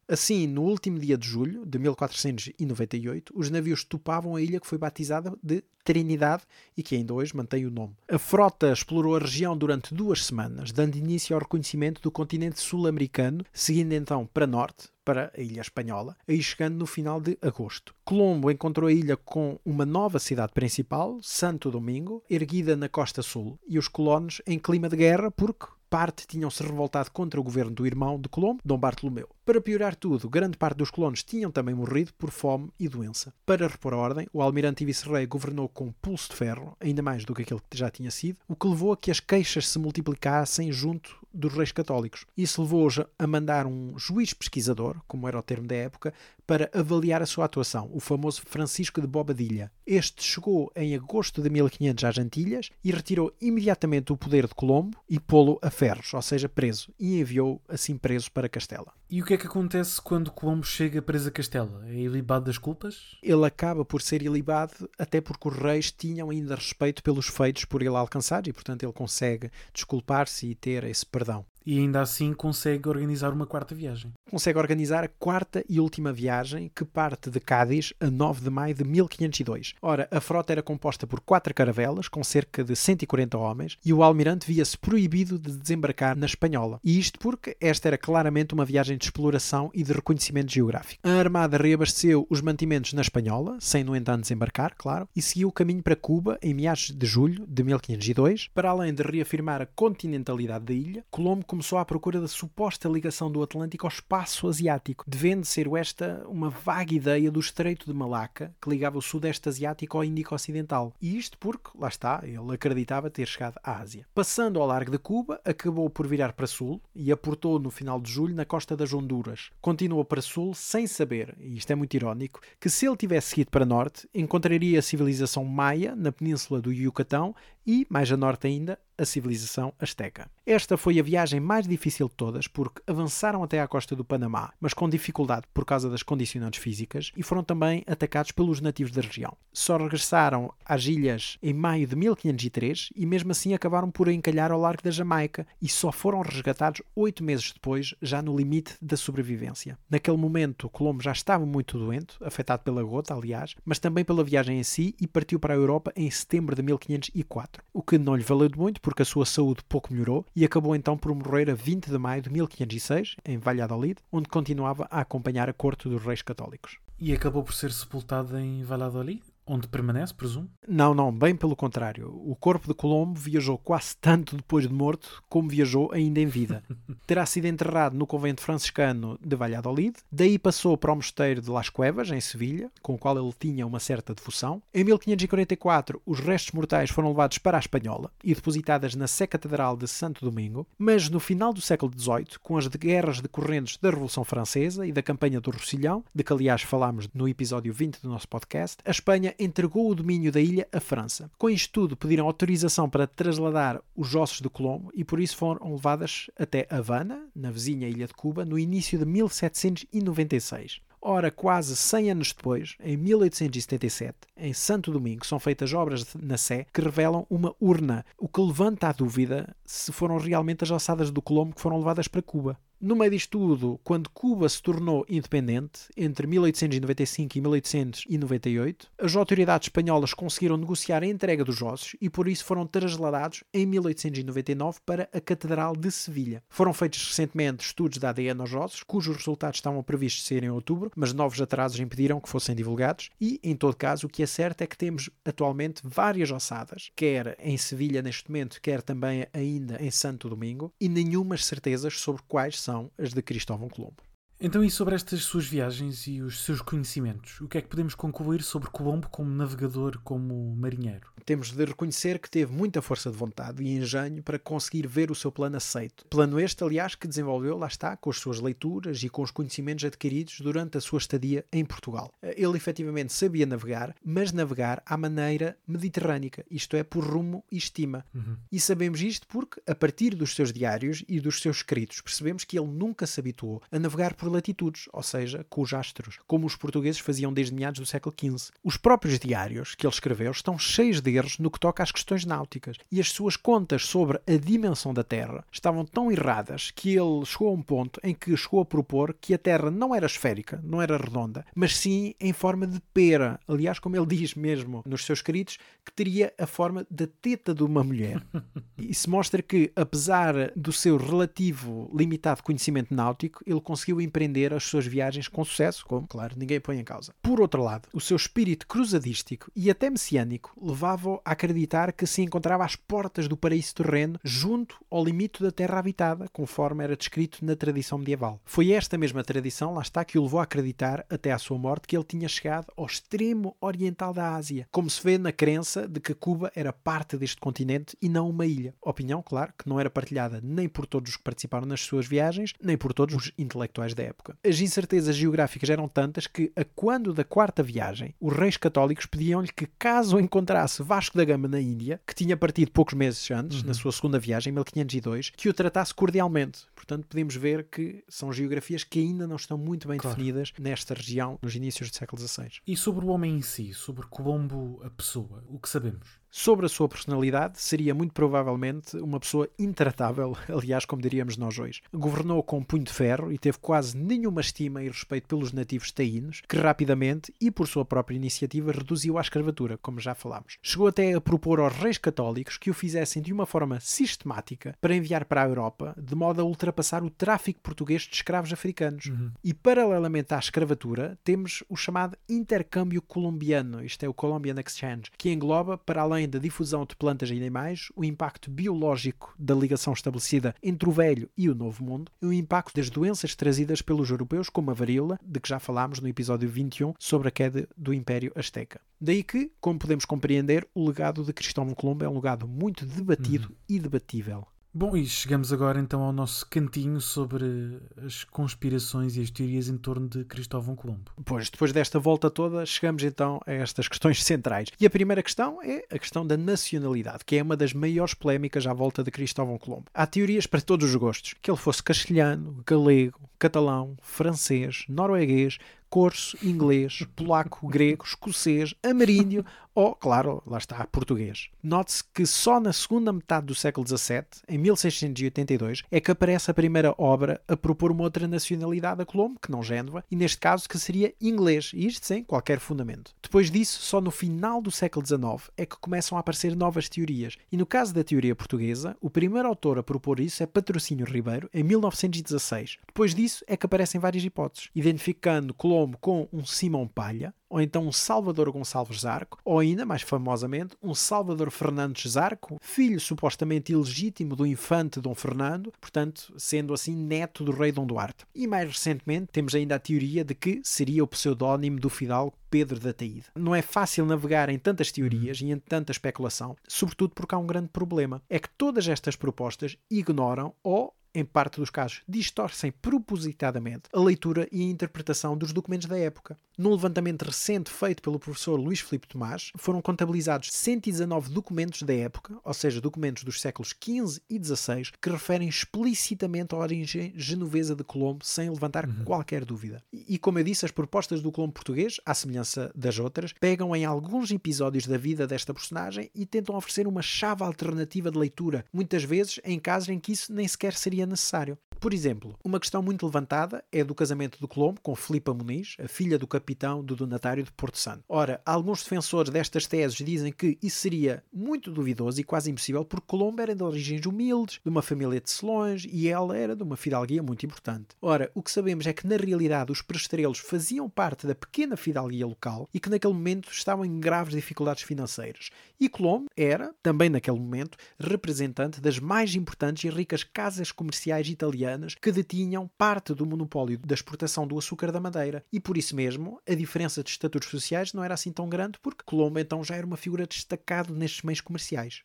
Assim, 0.08 0.46
no 0.46 0.62
último 0.62 0.98
dia 0.98 1.16
de 1.16 1.26
julho 1.26 1.64
de 1.66 1.78
1498, 1.78 3.32
os 3.36 3.50
navios 3.50 3.84
topavam 3.84 4.36
a 4.36 4.42
ilha 4.42 4.60
que 4.60 4.66
foi 4.66 4.78
batizada 4.78 5.32
de 5.42 5.62
Trinidade 5.84 6.44
e 6.76 6.82
que 6.82 6.94
ainda 6.94 7.12
hoje 7.12 7.36
mantém 7.36 7.66
o 7.66 7.70
nome. 7.70 7.96
A 8.08 8.18
frota 8.18 8.72
explorou 8.72 9.16
a 9.16 9.18
região 9.18 9.56
durante 9.56 9.94
duas 9.94 10.24
semanas, 10.24 10.70
dando 10.70 10.96
início 10.96 11.34
ao 11.34 11.40
reconhecimento 11.40 12.00
do 12.00 12.10
continente 12.10 12.60
sul-americano, 12.60 13.44
seguindo 13.52 13.92
então 13.92 14.28
para 14.32 14.46
norte, 14.46 14.88
para 15.04 15.32
a 15.36 15.40
ilha 15.40 15.60
espanhola, 15.60 16.16
aí 16.26 16.40
chegando 16.40 16.76
no 16.76 16.86
final 16.86 17.20
de 17.20 17.36
agosto. 17.42 17.94
Colombo 18.04 18.50
encontrou 18.50 18.88
a 18.88 18.92
ilha 18.92 19.16
com 19.16 19.58
uma 19.64 19.84
nova 19.84 20.18
cidade 20.18 20.52
principal, 20.52 21.18
Santo 21.20 21.70
Domingo, 21.70 22.22
erguida 22.30 22.76
na 22.76 22.88
costa 22.88 23.22
sul, 23.22 23.58
e 23.66 23.78
os 23.78 23.88
colonos 23.88 24.40
em 24.46 24.58
clima 24.58 24.88
de 24.88 24.96
guerra 24.96 25.30
porque 25.30 25.66
parte 25.92 26.26
tinham-se 26.26 26.62
revoltado 26.62 27.10
contra 27.10 27.38
o 27.38 27.42
governo 27.42 27.70
do 27.70 27.86
irmão 27.86 28.18
de 28.18 28.26
Colombo, 28.26 28.62
Dom 28.64 28.78
Bartolomeu. 28.78 29.28
Para 29.44 29.60
piorar 29.60 29.94
tudo, 29.94 30.26
grande 30.26 30.56
parte 30.56 30.78
dos 30.78 30.90
colonos 30.90 31.22
tinham 31.22 31.50
também 31.50 31.74
morrido 31.74 32.14
por 32.14 32.30
fome 32.30 32.70
e 32.80 32.88
doença. 32.88 33.30
Para 33.44 33.68
repor 33.68 33.92
a 33.92 33.98
ordem, 33.98 34.26
o 34.32 34.40
almirante 34.40 34.82
e 34.82 34.86
vice-rei 34.86 35.26
governou 35.26 35.68
com 35.68 35.92
pulso 35.92 36.30
de 36.30 36.36
ferro, 36.36 36.74
ainda 36.80 37.02
mais 37.02 37.26
do 37.26 37.34
que 37.34 37.42
aquele 37.42 37.60
que 37.68 37.76
já 37.76 37.90
tinha 37.90 38.10
sido, 38.10 38.38
o 38.48 38.56
que 38.56 38.66
levou 38.66 38.92
a 38.92 38.96
que 38.96 39.10
as 39.10 39.20
queixas 39.20 39.68
se 39.68 39.78
multiplicassem 39.78 40.72
junto 40.72 41.14
dos 41.34 41.52
reis 41.52 41.72
católicos. 41.72 42.24
Isso 42.36 42.62
levou-os 42.62 43.00
a 43.18 43.26
mandar 43.26 43.66
um 43.66 43.98
juiz 43.98 44.32
pesquisador, 44.32 44.96
como 45.06 45.28
era 45.28 45.38
o 45.38 45.42
termo 45.42 45.66
da 45.66 45.74
época, 45.74 46.14
para 46.46 46.70
avaliar 46.72 47.22
a 47.22 47.26
sua 47.26 47.44
atuação, 47.44 47.90
o 47.92 48.00
famoso 48.00 48.42
Francisco 48.46 49.00
de 49.00 49.06
Bobadilha. 49.06 49.70
Este 49.86 50.22
chegou 50.22 50.70
em 50.76 50.94
agosto 50.94 51.42
de 51.42 51.50
1500 51.50 52.04
às 52.04 52.18
Antilhas 52.18 52.70
e 52.84 52.90
retirou 52.90 53.34
imediatamente 53.40 54.12
o 54.12 54.16
poder 54.16 54.46
de 54.46 54.54
Colombo 54.54 54.98
e 55.08 55.18
pô-lo 55.18 55.58
a 55.62 55.70
ferros, 55.70 56.12
ou 56.14 56.22
seja, 56.22 56.48
preso, 56.48 56.92
e 56.98 57.20
enviou 57.20 57.60
assim 57.68 57.96
preso 57.96 58.30
para 58.30 58.48
Castela. 58.48 58.92
E 59.10 59.20
o 59.20 59.26
que 59.26 59.34
é 59.34 59.36
que 59.36 59.46
acontece 59.46 60.00
quando 60.00 60.30
Colombo 60.30 60.64
chega 60.64 61.02
preso 61.02 61.28
a 61.28 61.32
Castela? 61.32 61.84
É 61.86 61.94
ilibado 61.94 62.46
das 62.46 62.56
culpas? 62.56 63.18
Ele 63.22 63.44
acaba 63.44 63.84
por 63.84 64.00
ser 64.00 64.22
ilibado 64.22 64.88
até 64.98 65.20
porque 65.20 65.48
os 65.48 65.56
reis 65.56 65.92
tinham 65.92 66.30
ainda 66.30 66.54
respeito 66.54 67.02
pelos 67.02 67.26
feitos 67.26 67.66
por 67.66 67.82
ele 67.82 67.96
alcançados 67.96 68.48
e, 68.48 68.52
portanto, 68.52 68.84
ele 68.84 68.92
consegue 68.92 69.50
desculpar-se 69.72 70.46
e 70.46 70.54
ter 70.54 70.84
esse 70.84 71.04
perdão 71.04 71.44
e 71.64 71.78
ainda 71.78 72.00
assim 72.00 72.32
consegue 72.32 72.88
organizar 72.88 73.32
uma 73.32 73.46
quarta 73.46 73.74
viagem. 73.74 74.12
Consegue 74.30 74.58
organizar 74.58 75.04
a 75.04 75.08
quarta 75.08 75.64
e 75.68 75.80
última 75.80 76.12
viagem 76.12 76.70
que 76.74 76.84
parte 76.84 77.30
de 77.30 77.40
Cádiz 77.40 77.92
a 78.00 78.10
9 78.10 78.42
de 78.42 78.50
maio 78.50 78.74
de 78.74 78.84
1502. 78.84 79.74
Ora, 79.80 80.08
a 80.10 80.20
frota 80.20 80.52
era 80.52 80.62
composta 80.62 81.06
por 81.06 81.20
quatro 81.20 81.54
caravelas 81.54 82.08
com 82.08 82.22
cerca 82.24 82.64
de 82.64 82.74
140 82.74 83.36
homens 83.36 83.78
e 83.84 83.92
o 83.92 84.02
almirante 84.02 84.46
via-se 84.46 84.76
proibido 84.78 85.38
de 85.38 85.56
desembarcar 85.56 86.16
na 86.16 86.26
Espanhola. 86.26 86.80
E 86.82 86.98
isto 86.98 87.18
porque 87.18 87.56
esta 87.60 87.88
era 87.88 87.98
claramente 87.98 88.54
uma 88.54 88.64
viagem 88.64 88.96
de 88.96 89.04
exploração 89.04 89.70
e 89.74 89.82
de 89.82 89.92
reconhecimento 89.92 90.52
geográfico. 90.52 91.00
A 91.02 91.18
armada 91.18 91.56
reabasteceu 91.56 92.26
os 92.30 92.40
mantimentos 92.40 92.92
na 92.92 93.02
Espanhola, 93.02 93.56
sem 93.60 93.84
no 93.84 93.94
entanto 93.94 94.22
desembarcar, 94.22 94.74
claro, 94.76 95.08
e 95.14 95.22
seguiu 95.22 95.48
o 95.48 95.52
caminho 95.52 95.82
para 95.82 95.96
Cuba 95.96 96.38
em 96.42 96.54
meados 96.54 96.90
de 96.90 97.06
julho 97.06 97.46
de 97.46 97.62
1502, 97.62 98.48
para 98.54 98.70
além 98.70 98.94
de 98.94 99.02
reafirmar 99.02 99.60
a 99.60 99.66
continentalidade 99.66 100.64
da 100.64 100.72
ilha, 100.72 101.04
Colombo 101.10 101.44
começou 101.52 101.78
à 101.78 101.84
procura 101.84 102.18
da 102.18 102.28
suposta 102.28 102.88
ligação 102.88 103.30
do 103.30 103.42
Atlântico 103.42 103.86
ao 103.86 103.92
espaço 103.92 104.48
asiático, 104.48 105.04
devendo 105.06 105.44
ser 105.44 105.68
esta 105.76 106.24
uma 106.26 106.48
vaga 106.48 106.94
ideia 106.94 107.30
do 107.30 107.38
Estreito 107.38 107.84
de 107.84 107.92
Malaca, 107.92 108.54
que 108.58 108.70
ligava 108.70 108.96
o 108.96 109.02
Sudeste 109.02 109.50
Asiático 109.50 109.98
ao 109.98 110.02
Índico 110.02 110.34
Ocidental. 110.34 110.94
E 110.98 111.14
isto 111.18 111.36
porque, 111.36 111.68
lá 111.78 111.88
está, 111.88 112.22
ele 112.24 112.54
acreditava 112.54 113.10
ter 113.10 113.28
chegado 113.28 113.60
à 113.62 113.76
Ásia. 113.78 114.06
Passando 114.14 114.58
ao 114.58 114.66
largo 114.66 114.92
de 114.92 114.96
Cuba, 114.96 115.42
acabou 115.44 115.90
por 115.90 116.06
virar 116.06 116.32
para 116.32 116.46
sul 116.46 116.80
e 116.94 117.12
aportou 117.12 117.58
no 117.58 117.70
final 117.70 118.00
de 118.00 118.10
julho 118.10 118.34
na 118.34 118.46
costa 118.46 118.74
das 118.74 118.94
Honduras. 118.94 119.50
Continuou 119.60 120.06
para 120.06 120.22
sul 120.22 120.54
sem 120.54 120.86
saber, 120.86 121.36
e 121.38 121.58
isto 121.58 121.70
é 121.70 121.74
muito 121.74 121.92
irónico, 121.92 122.40
que 122.58 122.70
se 122.70 122.86
ele 122.86 122.96
tivesse 122.96 123.28
seguido 123.28 123.50
para 123.50 123.66
norte, 123.66 124.08
encontraria 124.14 124.78
a 124.78 124.82
civilização 124.82 125.44
maia 125.44 125.94
na 125.94 126.10
península 126.10 126.62
do 126.62 126.72
Yucatão 126.72 127.34
e, 127.66 127.86
mais 127.90 128.10
a 128.10 128.16
norte 128.16 128.46
ainda, 128.46 128.78
a 128.98 129.04
civilização 129.04 129.72
asteca. 129.78 130.30
Esta 130.44 130.76
foi 130.76 130.98
a 130.98 131.02
viagem 131.02 131.38
mais 131.38 131.68
difícil 131.68 132.08
de 132.08 132.14
todas 132.14 132.48
porque 132.48 132.82
avançaram 132.86 133.42
até 133.44 133.60
à 133.60 133.68
costa 133.68 133.94
do 133.94 134.04
Panamá, 134.04 134.52
mas 134.60 134.74
com 134.74 134.88
dificuldade 134.88 135.46
por 135.54 135.64
causa 135.64 135.88
das 135.88 136.02
condicionantes 136.02 136.60
físicas 136.60 137.12
e 137.16 137.22
foram 137.22 137.44
também 137.44 137.84
atacados 137.86 138.32
pelos 138.32 138.60
nativos 138.60 138.92
da 138.92 139.02
região. 139.02 139.36
Só 139.52 139.76
regressaram 139.76 140.52
às 140.64 140.84
ilhas 140.86 141.38
em 141.42 141.54
maio 141.54 141.86
de 141.86 141.94
1503 141.94 142.90
e 142.96 143.06
mesmo 143.06 143.30
assim 143.30 143.54
acabaram 143.54 143.90
por 143.90 144.08
encalhar 144.08 144.50
ao 144.50 144.60
largo 144.60 144.82
da 144.82 144.90
Jamaica 144.90 145.46
e 145.60 145.68
só 145.68 145.92
foram 145.92 146.20
resgatados 146.20 146.82
oito 146.96 147.22
meses 147.22 147.52
depois, 147.52 147.94
já 148.02 148.20
no 148.20 148.36
limite 148.36 148.74
da 148.82 148.96
sobrevivência. 148.96 149.78
Naquele 149.88 150.16
momento, 150.16 150.68
Colombo 150.68 151.02
já 151.02 151.12
estava 151.12 151.46
muito 151.46 151.78
doente, 151.78 152.16
afetado 152.20 152.62
pela 152.64 152.82
gota, 152.82 153.14
aliás, 153.14 153.54
mas 153.64 153.78
também 153.78 154.04
pela 154.04 154.24
viagem 154.24 154.58
em 154.58 154.62
si 154.64 154.96
e 155.00 155.06
partiu 155.06 155.38
para 155.38 155.54
a 155.54 155.56
Europa 155.56 155.92
em 155.94 156.10
setembro 156.10 156.56
de 156.56 156.62
1504, 156.62 157.62
o 157.72 157.82
que 157.82 157.96
não 157.96 158.16
lhe 158.16 158.24
valeu 158.24 158.48
de 158.48 158.58
muito 158.58 158.80
porque 158.82 159.02
a 159.02 159.06
sua 159.06 159.24
saúde 159.24 159.62
pouco 159.68 159.92
melhorou 159.92 160.26
e 160.34 160.44
acabou 160.44 160.76
então 160.76 160.98
por 160.98 161.14
morrer 161.14 161.48
a 161.48 161.54
20 161.54 161.88
de 161.88 161.98
maio 161.98 162.20
de 162.20 162.30
1506, 162.30 163.16
em 163.24 163.38
Valladolid, 163.38 163.96
onde 164.10 164.28
continuava 164.28 164.86
a 164.90 165.00
acompanhar 165.00 165.48
a 165.48 165.52
corte 165.52 165.88
dos 165.88 166.02
reis 166.02 166.20
católicos. 166.20 166.78
E 166.98 167.12
acabou 167.12 167.42
por 167.42 167.54
ser 167.54 167.72
sepultado 167.72 168.36
em 168.38 168.62
Valladolid? 168.62 169.22
Onde 169.52 169.68
permanece, 169.68 170.14
presumo? 170.14 170.48
Não, 170.66 170.94
não, 170.94 171.12
bem 171.12 171.36
pelo 171.36 171.54
contrário. 171.54 172.08
O 172.24 172.34
corpo 172.34 172.66
de 172.66 172.72
Colombo 172.72 173.20
viajou 173.20 173.58
quase 173.58 173.94
tanto 174.00 174.34
depois 174.34 174.66
de 174.66 174.72
morto 174.72 175.22
como 175.28 175.50
viajou 175.50 175.90
ainda 175.92 176.20
em 176.20 176.26
vida. 176.26 176.64
Terá 177.06 177.26
sido 177.26 177.44
enterrado 177.44 177.94
no 177.94 178.06
convento 178.06 178.40
franciscano 178.40 179.18
de 179.22 179.36
Valladolid, 179.36 179.94
daí 180.10 180.38
passou 180.38 180.74
para 180.78 180.90
o 180.90 180.96
mosteiro 180.96 181.42
de 181.42 181.50
Las 181.50 181.68
Cuevas, 181.68 182.10
em 182.10 182.18
Sevilha, 182.18 182.70
com 182.80 182.94
o 182.94 182.98
qual 182.98 183.18
ele 183.18 183.30
tinha 183.38 183.66
uma 183.66 183.78
certa 183.78 184.14
devoção. 184.14 184.62
Em 184.72 184.84
1544, 184.84 186.00
os 186.06 186.18
restos 186.18 186.52
mortais 186.52 186.88
foram 186.88 187.08
levados 187.08 187.36
para 187.36 187.58
a 187.58 187.60
Espanhola 187.60 188.10
e 188.24 188.34
depositadas 188.34 188.94
na 188.94 189.06
Sé 189.06 189.26
Catedral 189.26 189.76
de 189.76 189.86
Santo 189.86 190.24
Domingo, 190.24 190.66
mas 190.78 191.10
no 191.10 191.20
final 191.20 191.52
do 191.52 191.60
século 191.60 191.92
XVIII, 191.94 192.38
com 192.42 192.56
as 192.56 192.66
guerras 192.68 193.20
decorrentes 193.20 193.76
da 193.76 193.90
Revolução 193.90 194.24
Francesa 194.24 194.86
e 194.86 194.92
da 194.92 195.02
campanha 195.02 195.42
do 195.42 195.50
Rossilhão, 195.50 196.02
de 196.14 196.24
que 196.24 196.32
aliás 196.32 196.62
falámos 196.62 197.06
no 197.12 197.28
episódio 197.28 197.70
20 197.70 198.00
do 198.00 198.08
nosso 198.08 198.26
podcast, 198.26 198.78
a 198.82 198.90
Espanha 198.90 199.34
entregou 199.42 199.90
o 199.90 199.94
domínio 199.94 200.32
da 200.32 200.40
ilha 200.40 200.66
à 200.72 200.80
França. 200.80 201.30
Com 201.38 201.50
isto 201.50 201.72
tudo, 201.72 201.96
pediram 201.96 202.26
autorização 202.26 202.88
para 202.88 203.06
trasladar 203.06 203.80
os 203.94 204.14
ossos 204.14 204.40
de 204.40 204.48
Colombo 204.48 204.90
e 204.94 205.04
por 205.04 205.20
isso 205.20 205.36
foram 205.36 205.72
levadas 205.72 206.30
até 206.38 206.66
Havana, 206.70 207.26
na 207.34 207.50
vizinha 207.50 207.88
ilha 207.88 208.06
de 208.06 208.14
Cuba, 208.14 208.44
no 208.44 208.58
início 208.58 208.98
de 208.98 209.04
1796. 209.04 210.80
Ora, 211.04 211.32
quase 211.32 211.74
100 211.74 212.12
anos 212.12 212.32
depois, 212.32 212.76
em 212.78 212.96
1877, 212.96 214.16
em 214.36 214.52
Santo 214.52 214.92
Domingo, 214.92 215.26
são 215.26 215.40
feitas 215.40 215.74
obras 215.74 216.06
na 216.14 216.38
Sé 216.38 216.64
que 216.72 216.80
revelam 216.80 217.26
uma 217.28 217.52
urna, 217.60 218.06
o 218.16 218.28
que 218.28 218.40
levanta 218.40 218.86
a 218.86 218.92
dúvida 218.92 219.52
se 219.64 219.90
foram 219.90 220.16
realmente 220.16 220.62
as 220.62 220.70
ossadas 220.70 221.10
do 221.10 221.20
Colombo 221.20 221.56
que 221.56 221.60
foram 221.60 221.78
levadas 221.78 222.06
para 222.06 222.22
Cuba. 222.22 222.56
No 222.84 222.96
meio 222.96 223.12
disto 223.12 223.38
tudo, 223.38 223.80
quando 223.84 224.10
Cuba 224.10 224.48
se 224.48 224.60
tornou 224.60 225.06
independente, 225.08 225.82
entre 225.96 226.26
1895 226.26 227.38
e 227.38 227.40
1898, 227.40 228.90
as 228.98 229.14
autoridades 229.14 229.66
espanholas 229.66 230.12
conseguiram 230.12 230.56
negociar 230.56 231.04
a 231.04 231.06
entrega 231.06 231.44
dos 231.44 231.62
ossos 231.62 231.94
e 232.00 232.10
por 232.10 232.26
isso 232.26 232.44
foram 232.44 232.66
trasladados 232.66 233.44
em 233.54 233.64
1899 233.66 234.80
para 234.84 235.08
a 235.12 235.20
Catedral 235.20 235.76
de 235.76 235.92
Sevilha. 235.92 236.42
Foram 236.48 236.72
feitos 236.72 237.06
recentemente 237.06 237.64
estudos 237.64 237.98
de 237.98 238.04
ADN 238.04 238.40
aos 238.40 238.52
ossos, 238.52 238.82
cujos 238.82 239.16
resultados 239.16 239.58
estavam 239.58 239.80
previstos 239.84 240.26
ser 240.26 240.42
em 240.42 240.50
outubro, 240.50 240.90
mas 240.96 241.12
novos 241.12 241.40
atrasos 241.40 241.78
impediram 241.78 242.20
que 242.20 242.28
fossem 242.28 242.52
divulgados 242.52 243.10
e, 243.20 243.38
em 243.44 243.54
todo 243.54 243.76
caso, 243.76 244.08
o 244.08 244.10
que 244.10 244.24
é 244.24 244.26
certo 244.26 244.62
é 244.62 244.66
que 244.66 244.76
temos 244.76 245.08
atualmente 245.24 245.82
várias 245.84 246.32
ossadas, 246.32 246.90
quer 246.96 247.36
em 247.38 247.56
Sevilha 247.56 248.02
neste 248.02 248.28
momento, 248.28 248.60
quer 248.60 248.82
também 248.82 249.24
ainda 249.32 249.80
em 249.80 249.90
Santo 249.92 250.28
Domingo, 250.28 250.74
e 250.80 250.88
nenhumas 250.88 251.44
certezas 251.44 252.00
sobre 252.00 252.22
quais 252.26 252.60
são 252.60 252.71
são 252.72 252.90
as 252.98 253.12
de 253.12 253.20
Cristóvão 253.20 253.68
Colombo. 253.68 254.02
Então, 254.44 254.64
e 254.64 254.68
sobre 254.68 254.96
estas 254.96 255.22
suas 255.22 255.46
viagens 255.46 256.04
e 256.08 256.20
os 256.20 256.42
seus 256.42 256.60
conhecimentos? 256.60 257.40
O 257.40 257.46
que 257.46 257.58
é 257.58 257.62
que 257.62 257.68
podemos 257.68 257.94
concluir 257.94 258.42
sobre 258.42 258.68
Colombo 258.70 259.08
como 259.08 259.30
navegador, 259.30 260.00
como 260.02 260.56
marinheiro? 260.56 261.12
Temos 261.24 261.52
de 261.52 261.64
reconhecer 261.64 262.18
que 262.18 262.28
teve 262.28 262.52
muita 262.52 262.82
força 262.82 263.08
de 263.08 263.16
vontade 263.16 263.62
e 263.62 263.76
engenho 263.76 264.20
para 264.20 264.40
conseguir 264.40 264.88
ver 264.88 265.12
o 265.12 265.14
seu 265.14 265.30
plano 265.30 265.56
aceito. 265.56 266.04
Plano 266.10 266.40
este, 266.40 266.64
aliás, 266.64 266.96
que 266.96 267.06
desenvolveu, 267.06 267.56
lá 267.56 267.68
está, 267.68 267.96
com 267.96 268.10
as 268.10 268.16
suas 268.16 268.40
leituras 268.40 269.00
e 269.04 269.08
com 269.08 269.22
os 269.22 269.30
conhecimentos 269.30 269.84
adquiridos 269.84 270.40
durante 270.40 270.76
a 270.76 270.80
sua 270.80 270.98
estadia 270.98 271.44
em 271.52 271.64
Portugal. 271.64 272.12
Ele 272.20 272.56
efetivamente 272.56 273.12
sabia 273.12 273.46
navegar, 273.46 273.94
mas 274.04 274.32
navegar 274.32 274.82
à 274.84 274.96
maneira 274.96 275.56
mediterrânica, 275.68 276.44
isto 276.50 276.76
é, 276.76 276.82
por 276.82 277.04
rumo 277.04 277.44
e 277.48 277.56
estima. 277.56 278.04
Uhum. 278.12 278.36
E 278.50 278.58
sabemos 278.58 279.00
isto 279.00 279.24
porque, 279.28 279.62
a 279.64 279.74
partir 279.76 280.16
dos 280.16 280.34
seus 280.34 280.52
diários 280.52 281.04
e 281.08 281.20
dos 281.20 281.40
seus 281.40 281.58
escritos, 281.58 282.00
percebemos 282.00 282.42
que 282.42 282.58
ele 282.58 282.66
nunca 282.66 283.06
se 283.06 283.20
habituou 283.20 283.62
a 283.70 283.78
navegar 283.78 284.14
por 284.14 284.31
latitudes, 284.32 284.88
ou 284.92 285.02
seja, 285.02 285.44
com 285.48 285.62
os 285.62 285.72
astros, 285.72 286.18
como 286.26 286.46
os 286.46 286.56
portugueses 286.56 287.00
faziam 287.00 287.32
desde 287.32 287.54
meados 287.54 287.80
do 287.80 287.86
século 287.86 288.14
XV. 288.18 288.52
Os 288.62 288.76
próprios 288.76 289.18
diários 289.18 289.74
que 289.74 289.86
ele 289.86 289.94
escreveu 289.94 290.30
estão 290.30 290.58
cheios 290.58 291.00
de 291.00 291.14
erros 291.14 291.38
no 291.38 291.50
que 291.50 291.60
toca 291.60 291.82
às 291.82 291.92
questões 291.92 292.24
náuticas, 292.24 292.76
e 292.90 293.00
as 293.00 293.10
suas 293.10 293.36
contas 293.36 293.86
sobre 293.86 294.20
a 294.26 294.36
dimensão 294.36 294.92
da 294.92 295.04
Terra 295.04 295.44
estavam 295.52 295.84
tão 295.84 296.10
erradas 296.10 296.70
que 296.70 296.90
ele 296.90 297.24
chegou 297.24 297.48
a 297.48 297.52
um 297.52 297.62
ponto 297.62 298.00
em 298.02 298.14
que 298.14 298.36
chegou 298.36 298.60
a 298.60 298.64
propor 298.64 299.14
que 299.20 299.34
a 299.34 299.38
Terra 299.38 299.70
não 299.70 299.94
era 299.94 300.06
esférica, 300.06 300.60
não 300.64 300.80
era 300.80 300.96
redonda, 300.96 301.44
mas 301.54 301.76
sim 301.76 302.14
em 302.20 302.32
forma 302.32 302.66
de 302.66 302.80
pera. 302.92 303.38
Aliás, 303.46 303.78
como 303.78 303.96
ele 303.96 304.06
diz 304.06 304.34
mesmo 304.34 304.82
nos 304.86 305.04
seus 305.04 305.18
escritos, 305.18 305.58
que 305.84 305.92
teria 305.92 306.32
a 306.38 306.46
forma 306.46 306.86
da 306.90 307.06
teta 307.06 307.54
de 307.54 307.62
uma 307.62 307.82
mulher. 307.82 308.22
Isso 308.78 309.10
mostra 309.10 309.42
que, 309.42 309.72
apesar 309.76 310.52
do 310.56 310.72
seu 310.72 310.96
relativo 310.96 311.90
limitado 311.94 312.42
conhecimento 312.42 312.94
náutico, 312.94 313.42
ele 313.46 313.60
conseguiu 313.60 314.00
empreender 314.00 314.21
as 314.54 314.64
suas 314.64 314.86
viagens 314.86 315.28
com 315.28 315.44
sucesso, 315.44 315.84
como, 315.86 316.06
claro, 316.06 316.34
ninguém 316.36 316.60
põe 316.60 316.78
em 316.78 316.84
causa. 316.84 317.14
Por 317.22 317.40
outro 317.40 317.62
lado, 317.62 317.88
o 317.92 318.00
seu 318.00 318.16
espírito 318.16 318.66
cruzadístico 318.66 319.50
e 319.54 319.70
até 319.70 319.88
messiânico 319.88 320.52
levava-o 320.60 321.20
a 321.24 321.32
acreditar 321.32 321.92
que 321.92 322.06
se 322.06 322.22
encontrava 322.22 322.64
às 322.64 322.76
portas 322.76 323.28
do 323.28 323.36
paraíso 323.36 323.74
terreno, 323.74 324.18
junto 324.22 324.76
ao 324.90 325.04
limite 325.04 325.42
da 325.42 325.50
terra 325.50 325.78
habitada, 325.78 326.28
conforme 326.32 326.84
era 326.84 326.96
descrito 326.96 327.44
na 327.44 327.56
tradição 327.56 327.98
medieval. 327.98 328.40
Foi 328.44 328.72
esta 328.72 328.98
mesma 328.98 329.22
tradição, 329.22 329.74
lá 329.74 329.82
está, 329.82 330.04
que 330.04 330.18
o 330.18 330.22
levou 330.22 330.40
a 330.40 330.44
acreditar, 330.44 331.04
até 331.08 331.32
à 331.32 331.38
sua 331.38 331.58
morte, 331.58 331.86
que 331.86 331.96
ele 331.96 332.04
tinha 332.04 332.28
chegado 332.28 332.66
ao 332.76 332.86
extremo 332.86 333.56
oriental 333.60 334.12
da 334.12 334.34
Ásia, 334.34 334.68
como 334.70 334.90
se 334.90 335.02
vê 335.02 335.18
na 335.18 335.32
crença 335.32 335.88
de 335.88 336.00
que 336.00 336.14
Cuba 336.14 336.52
era 336.54 336.72
parte 336.72 337.16
deste 337.16 337.40
continente 337.40 337.96
e 338.00 338.08
não 338.08 338.28
uma 338.28 338.46
ilha. 338.46 338.74
Opinião, 338.80 339.22
claro, 339.22 339.52
que 339.56 339.68
não 339.68 339.78
era 339.78 339.90
partilhada 339.90 340.40
nem 340.42 340.68
por 340.68 340.86
todos 340.86 341.10
os 341.10 341.16
que 341.16 341.22
participaram 341.22 341.66
nas 341.66 341.80
suas 341.80 342.06
viagens, 342.06 342.52
nem 342.60 342.76
por 342.76 342.92
todos 342.92 343.14
os 343.14 343.32
intelectuais 343.38 343.94
da 343.94 344.02
época. 344.02 344.11
As 344.44 344.60
incertezas 344.60 345.16
geográficas 345.16 345.70
eram 345.70 345.88
tantas 345.88 346.26
que, 346.26 346.52
a 346.56 346.64
quando 346.64 347.12
da 347.12 347.24
quarta 347.24 347.62
viagem, 347.62 348.14
os 348.20 348.34
reis 348.34 348.56
católicos 348.56 349.06
pediam-lhe 349.06 349.52
que, 349.52 349.66
caso 349.78 350.18
encontrasse 350.18 350.82
Vasco 350.82 351.16
da 351.16 351.24
Gama 351.24 351.48
na 351.48 351.60
Índia, 351.60 352.00
que 352.06 352.14
tinha 352.14 352.36
partido 352.36 352.70
poucos 352.70 352.94
meses 352.94 353.30
antes, 353.30 353.60
uhum. 353.60 353.68
na 353.68 353.74
sua 353.74 353.92
segunda 353.92 354.18
viagem, 354.18 354.50
em 354.50 354.54
1502, 354.54 355.30
que 355.30 355.48
o 355.48 355.54
tratasse 355.54 355.94
cordialmente. 355.94 356.66
Portanto, 356.74 357.06
podemos 357.06 357.34
ver 357.36 357.64
que 357.64 358.02
são 358.08 358.32
geografias 358.32 358.84
que 358.84 359.00
ainda 359.00 359.26
não 359.26 359.36
estão 359.36 359.56
muito 359.56 359.88
bem 359.88 359.98
claro. 359.98 360.16
definidas 360.16 360.52
nesta 360.58 360.94
região 360.94 361.38
nos 361.42 361.54
inícios 361.54 361.90
do 361.90 361.96
século 361.96 362.20
XVI. 362.20 362.50
E 362.66 362.76
sobre 362.76 363.04
o 363.04 363.08
homem 363.08 363.36
em 363.36 363.42
si, 363.42 363.72
sobre 363.72 364.06
Colombo, 364.06 364.80
a 364.84 364.90
pessoa, 364.90 365.44
o 365.48 365.58
que 365.58 365.68
sabemos? 365.68 366.21
Sobre 366.34 366.64
a 366.64 366.68
sua 366.68 366.88
personalidade, 366.88 367.60
seria 367.60 367.94
muito 367.94 368.14
provavelmente 368.14 368.96
uma 368.96 369.20
pessoa 369.20 369.50
intratável, 369.58 370.34
aliás, 370.48 370.86
como 370.86 371.02
diríamos 371.02 371.36
nós 371.36 371.58
hoje. 371.58 371.82
Governou 371.92 372.42
com 372.42 372.64
punho 372.64 372.84
de 372.84 372.92
ferro 372.92 373.30
e 373.30 373.36
teve 373.36 373.58
quase 373.58 373.94
nenhuma 373.94 374.40
estima 374.40 374.82
e 374.82 374.88
respeito 374.88 375.28
pelos 375.28 375.52
nativos 375.52 375.92
taínos, 375.92 376.40
que 376.48 376.56
rapidamente 376.56 377.34
e 377.38 377.50
por 377.50 377.68
sua 377.68 377.84
própria 377.84 378.16
iniciativa 378.16 378.72
reduziu 378.72 379.18
a 379.18 379.20
escravatura, 379.20 379.76
como 379.76 380.00
já 380.00 380.14
falámos. 380.14 380.56
Chegou 380.62 380.86
até 380.86 381.12
a 381.12 381.20
propor 381.20 381.60
aos 381.60 381.74
reis 381.74 381.98
católicos 381.98 382.56
que 382.56 382.70
o 382.70 382.74
fizessem 382.74 383.20
de 383.20 383.30
uma 383.30 383.44
forma 383.44 383.78
sistemática 383.78 384.74
para 384.80 384.96
enviar 384.96 385.26
para 385.26 385.42
a 385.42 385.46
Europa, 385.46 385.94
de 386.02 386.14
modo 386.14 386.40
a 386.40 386.44
ultrapassar 386.44 387.04
o 387.04 387.10
tráfico 387.10 387.60
português 387.60 388.02
de 388.02 388.14
escravos 388.14 388.54
africanos. 388.54 389.04
Uhum. 389.04 389.32
E 389.44 389.52
paralelamente 389.52 390.32
à 390.32 390.38
escravatura, 390.38 391.18
temos 391.22 391.62
o 391.68 391.76
chamado 391.76 392.16
intercâmbio 392.26 393.02
colombiano, 393.02 393.84
isto 393.84 394.02
é 394.02 394.08
o 394.08 394.14
Colombian 394.14 394.56
Exchange, 394.66 395.10
que 395.18 395.30
engloba, 395.30 395.76
para 395.76 396.00
além 396.00 396.21
além 396.22 396.28
da 396.28 396.38
difusão 396.38 396.84
de 396.84 396.94
plantas 396.94 397.30
e 397.30 397.32
animais, 397.32 397.88
o 397.96 398.04
impacto 398.04 398.50
biológico 398.50 399.34
da 399.38 399.54
ligação 399.54 399.92
estabelecida 399.92 400.54
entre 400.62 400.88
o 400.88 400.92
velho 400.92 401.28
e 401.36 401.48
o 401.48 401.54
novo 401.54 401.84
mundo, 401.84 402.12
e 402.20 402.26
o 402.26 402.32
impacto 402.32 402.76
das 402.76 402.88
doenças 402.88 403.34
trazidas 403.34 403.82
pelos 403.82 404.08
europeus, 404.10 404.48
como 404.48 404.70
a 404.70 404.74
varíola, 404.74 405.18
de 405.22 405.40
que 405.40 405.48
já 405.48 405.58
falámos 405.58 406.00
no 406.00 406.08
episódio 406.08 406.48
21 406.48 406.94
sobre 406.98 407.28
a 407.28 407.30
queda 407.30 407.68
do 407.76 407.92
Império 407.92 408.32
Azteca. 408.36 408.80
Daí 409.00 409.24
que, 409.24 409.50
como 409.60 409.78
podemos 409.78 410.04
compreender, 410.04 410.66
o 410.72 410.86
legado 410.86 411.24
de 411.24 411.32
Cristóvão 411.32 411.74
Colombo 411.74 412.04
é 412.04 412.08
um 412.08 412.14
legado 412.14 412.46
muito 412.46 412.86
debatido 412.86 413.48
uhum. 413.48 413.56
e 413.68 413.78
debatível. 413.80 414.46
Bom, 414.74 414.96
e 414.96 415.04
chegamos 415.04 415.52
agora 415.52 415.78
então 415.78 416.00
ao 416.00 416.14
nosso 416.14 416.46
cantinho 416.48 416.98
sobre 416.98 417.78
as 418.06 418.24
conspirações 418.24 419.18
e 419.18 419.20
as 419.20 419.30
teorias 419.30 419.68
em 419.68 419.76
torno 419.76 420.08
de 420.08 420.24
Cristóvão 420.24 420.74
Colombo. 420.74 421.12
Pois, 421.26 421.50
depois 421.50 421.74
desta 421.74 421.98
volta 421.98 422.30
toda, 422.30 422.64
chegamos 422.64 423.04
então 423.04 423.38
a 423.46 423.52
estas 423.52 423.86
questões 423.86 424.24
centrais. 424.24 424.70
E 424.80 424.86
a 424.86 424.90
primeira 424.90 425.22
questão 425.22 425.60
é 425.62 425.84
a 425.90 425.98
questão 425.98 426.26
da 426.26 426.38
nacionalidade, 426.38 427.22
que 427.26 427.36
é 427.36 427.42
uma 427.42 427.54
das 427.54 427.74
maiores 427.74 428.14
polémicas 428.14 428.66
à 428.66 428.72
volta 428.72 429.04
de 429.04 429.10
Cristóvão 429.10 429.58
Colombo. 429.58 429.84
Há 429.92 430.06
teorias 430.06 430.46
para 430.46 430.62
todos 430.62 430.88
os 430.88 430.96
gostos, 430.96 431.34
que 431.42 431.50
ele 431.50 431.58
fosse 431.58 431.82
castelhano, 431.82 432.62
galego, 432.66 433.20
catalão, 433.38 433.94
francês, 434.00 434.86
norueguês, 434.88 435.58
corso, 435.90 436.38
inglês, 436.42 437.06
polaco, 437.14 437.68
grego, 437.68 438.06
escocês, 438.06 438.74
ameríndio 438.82 439.44
ou, 439.74 439.94
claro, 439.94 440.42
lá 440.46 440.58
está, 440.58 440.86
português. 440.86 441.48
Note-se 441.62 442.04
que 442.04 442.26
só 442.26 442.60
na 442.60 442.72
segunda 442.72 443.12
metade 443.12 443.46
do 443.46 443.54
século 443.54 443.86
XVII, 443.86 444.24
em 444.48 444.58
1682, 444.58 445.82
é 445.90 446.00
que 446.00 446.10
aparece 446.10 446.50
a 446.50 446.54
primeira 446.54 446.94
obra 446.98 447.40
a 447.48 447.56
propor 447.56 447.90
uma 447.90 448.04
outra 448.04 448.28
nacionalidade 448.28 449.00
a 449.00 449.06
Colombo, 449.06 449.40
que 449.40 449.50
não 449.50 449.62
Génova, 449.62 450.04
e 450.10 450.16
neste 450.16 450.38
caso 450.38 450.68
que 450.68 450.78
seria 450.78 451.14
inglês, 451.20 451.70
e 451.74 451.86
isto 451.86 452.06
sem 452.06 452.22
qualquer 452.22 452.58
fundamento. 452.58 453.14
Depois 453.22 453.50
disso, 453.50 453.80
só 453.80 454.00
no 454.00 454.10
final 454.10 454.60
do 454.60 454.70
século 454.70 455.06
XIX 455.06 455.50
é 455.56 455.64
que 455.64 455.78
começam 455.78 456.16
a 456.18 456.20
aparecer 456.20 456.54
novas 456.54 456.88
teorias, 456.88 457.36
e 457.50 457.56
no 457.56 457.64
caso 457.64 457.94
da 457.94 458.04
teoria 458.04 458.36
portuguesa, 458.36 458.96
o 459.00 459.08
primeiro 459.08 459.48
autor 459.48 459.78
a 459.78 459.82
propor 459.82 460.20
isso 460.20 460.42
é 460.42 460.46
Patrocínio 460.46 461.06
Ribeiro, 461.06 461.48
em 461.54 461.62
1916. 461.62 462.78
Depois 462.86 463.14
disso 463.14 463.44
é 463.46 463.56
que 463.56 463.66
aparecem 463.66 464.00
várias 464.00 464.24
hipóteses, 464.24 464.68
identificando 464.74 465.54
Colombo 465.54 465.96
com 465.98 466.28
um 466.32 466.44
Simão 466.44 466.86
Palha, 466.86 467.34
ou 467.52 467.60
então 467.60 467.86
um 467.86 467.92
Salvador 467.92 468.50
Gonçalves 468.50 469.02
Zarco, 469.02 469.38
ou 469.44 469.58
ainda, 469.58 469.84
mais 469.84 470.00
famosamente, 470.00 470.74
um 470.82 470.94
Salvador 470.94 471.50
Fernandes 471.50 472.12
Zarco, 472.12 472.58
filho 472.62 472.98
supostamente 472.98 473.72
ilegítimo 473.72 474.34
do 474.34 474.46
infante 474.46 475.02
Dom 475.02 475.14
Fernando, 475.14 475.70
portanto, 475.78 476.32
sendo 476.38 476.72
assim 476.72 476.96
neto 476.96 477.44
do 477.44 477.52
rei 477.52 477.70
Dom 477.70 477.84
Duarte. 477.84 478.24
E 478.34 478.46
mais 478.46 478.66
recentemente 478.66 479.28
temos 479.30 479.54
ainda 479.54 479.74
a 479.74 479.78
teoria 479.78 480.24
de 480.24 480.34
que 480.34 480.62
seria 480.64 481.04
o 481.04 481.06
pseudónimo 481.06 481.78
do 481.78 481.90
fidalgo 481.90 482.34
Pedro 482.48 482.80
da 482.80 482.92
Taíde. 482.94 483.26
Não 483.34 483.54
é 483.54 483.60
fácil 483.60 484.06
navegar 484.06 484.48
em 484.48 484.58
tantas 484.58 484.90
teorias 484.90 485.42
e 485.42 485.50
em 485.50 485.58
tanta 485.58 485.92
especulação, 485.92 486.56
sobretudo 486.66 487.14
porque 487.14 487.34
há 487.34 487.38
um 487.38 487.46
grande 487.46 487.68
problema. 487.68 488.22
É 488.30 488.38
que 488.38 488.48
todas 488.48 488.88
estas 488.88 489.14
propostas 489.14 489.76
ignoram 489.90 490.54
ou 490.62 490.94
em 491.14 491.24
parte 491.24 491.60
dos 491.60 491.70
casos, 491.70 492.02
distorcem 492.08 492.72
propositadamente 492.72 493.84
a 493.92 494.00
leitura 494.00 494.48
e 494.50 494.62
a 494.62 494.64
interpretação 494.64 495.36
dos 495.36 495.52
documentos 495.52 495.86
da 495.86 495.98
época. 495.98 496.38
Num 496.56 496.70
levantamento 496.70 497.22
recente 497.22 497.70
feito 497.70 498.02
pelo 498.02 498.18
professor 498.18 498.56
Luís 498.58 498.80
Filipe 498.80 499.08
Tomás, 499.08 499.50
foram 499.56 499.80
contabilizados 499.80 500.48
119 500.52 501.30
documentos 501.30 501.82
da 501.82 501.94
época, 501.94 502.38
ou 502.44 502.54
seja, 502.54 502.80
documentos 502.80 503.24
dos 503.24 503.40
séculos 503.40 503.70
XV 503.70 504.20
e 504.28 504.42
XVI, 504.42 504.90
que 505.00 505.10
referem 505.10 505.48
explicitamente 505.48 506.54
a 506.54 506.58
origem 506.58 507.12
genovesa 507.16 507.74
de 507.74 507.84
Colombo, 507.84 508.24
sem 508.24 508.50
levantar 508.50 508.86
uhum. 508.86 509.04
qualquer 509.04 509.44
dúvida. 509.44 509.82
E, 509.92 510.18
como 510.18 510.38
eu 510.38 510.44
disse, 510.44 510.64
as 510.64 510.70
propostas 510.70 511.20
do 511.22 511.32
Colombo 511.32 511.54
português, 511.54 512.00
à 512.04 512.14
semelhança 512.14 512.70
das 512.74 512.98
outras, 512.98 513.32
pegam 513.40 513.74
em 513.74 513.84
alguns 513.84 514.30
episódios 514.30 514.86
da 514.86 514.98
vida 514.98 515.26
desta 515.26 515.54
personagem 515.54 516.10
e 516.14 516.26
tentam 516.26 516.54
oferecer 516.54 516.86
uma 516.86 517.02
chave 517.02 517.42
alternativa 517.42 518.10
de 518.10 518.18
leitura, 518.18 518.64
muitas 518.72 519.04
vezes 519.04 519.40
em 519.44 519.58
casos 519.58 519.88
em 519.88 519.98
que 519.98 520.12
isso 520.12 520.32
nem 520.32 520.46
sequer 520.46 520.74
seria 520.74 521.01
seria 521.01 521.01
necessário. 521.06 521.58
Por 521.82 521.92
exemplo, 521.92 522.38
uma 522.44 522.60
questão 522.60 522.80
muito 522.80 523.04
levantada 523.04 523.64
é 523.72 523.82
do 523.82 523.92
casamento 523.92 524.38
do 524.38 524.46
Colombo 524.46 524.80
com 524.80 524.94
Filipa 524.94 525.34
Muniz, 525.34 525.74
a 525.82 525.88
filha 525.88 526.16
do 526.16 526.28
capitão 526.28 526.80
do 526.80 526.94
donatário 526.94 527.42
de 527.42 527.50
Porto 527.50 527.76
Santo. 527.76 528.04
Ora, 528.08 528.40
alguns 528.46 528.84
defensores 528.84 529.32
destas 529.32 529.66
teses 529.66 529.96
dizem 529.96 530.30
que 530.30 530.56
isso 530.62 530.78
seria 530.78 531.24
muito 531.32 531.72
duvidoso 531.72 532.20
e 532.20 532.24
quase 532.24 532.52
impossível 532.52 532.84
porque 532.84 533.08
Colombo 533.08 533.42
era 533.42 533.52
de 533.52 533.64
origens 533.64 534.06
humildes, 534.06 534.60
de 534.62 534.70
uma 534.70 534.80
família 534.80 535.20
de 535.20 535.28
selões 535.28 535.84
e 535.90 536.06
ela 536.06 536.38
era 536.38 536.54
de 536.54 536.62
uma 536.62 536.76
fidalguia 536.76 537.20
muito 537.20 537.44
importante. 537.44 537.88
Ora, 538.00 538.30
o 538.32 538.44
que 538.44 538.52
sabemos 538.52 538.86
é 538.86 538.92
que 538.92 539.04
na 539.04 539.16
realidade 539.16 539.72
os 539.72 539.82
prestrelos 539.82 540.38
faziam 540.38 540.88
parte 540.88 541.26
da 541.26 541.34
pequena 541.34 541.76
fidalguia 541.76 542.28
local 542.28 542.68
e 542.72 542.78
que 542.78 542.88
naquele 542.88 543.12
momento 543.12 543.50
estavam 543.50 543.84
em 543.84 543.98
graves 543.98 544.36
dificuldades 544.36 544.84
financeiras. 544.84 545.50
E 545.80 545.88
Colombo 545.88 546.26
era, 546.36 546.72
também 546.80 547.10
naquele 547.10 547.40
momento, 547.40 547.76
representante 547.98 548.80
das 548.80 549.00
mais 549.00 549.34
importantes 549.34 549.82
e 549.82 549.92
ricas 549.92 550.22
casas 550.22 550.70
comerciais 550.70 551.28
italianas 551.28 551.71
que 552.00 552.12
detinham 552.12 552.70
parte 552.78 553.14
do 553.14 553.26
monopólio 553.26 553.78
da 553.78 553.94
exportação 553.94 554.46
do 554.46 554.58
açúcar 554.58 554.90
da 554.90 555.00
Madeira. 555.00 555.44
E 555.52 555.60
por 555.60 555.76
isso 555.76 555.94
mesmo, 555.94 556.40
a 556.48 556.54
diferença 556.54 557.02
de 557.02 557.10
estatutos 557.10 557.48
sociais 557.48 557.92
não 557.92 558.04
era 558.04 558.14
assim 558.14 558.32
tão 558.32 558.48
grande, 558.48 558.78
porque 558.80 559.04
Colombo 559.04 559.38
então 559.38 559.62
já 559.62 559.76
era 559.76 559.86
uma 559.86 559.96
figura 559.96 560.26
destacada 560.26 560.92
nestes 560.92 561.22
meios 561.22 561.40
comerciais. 561.40 562.02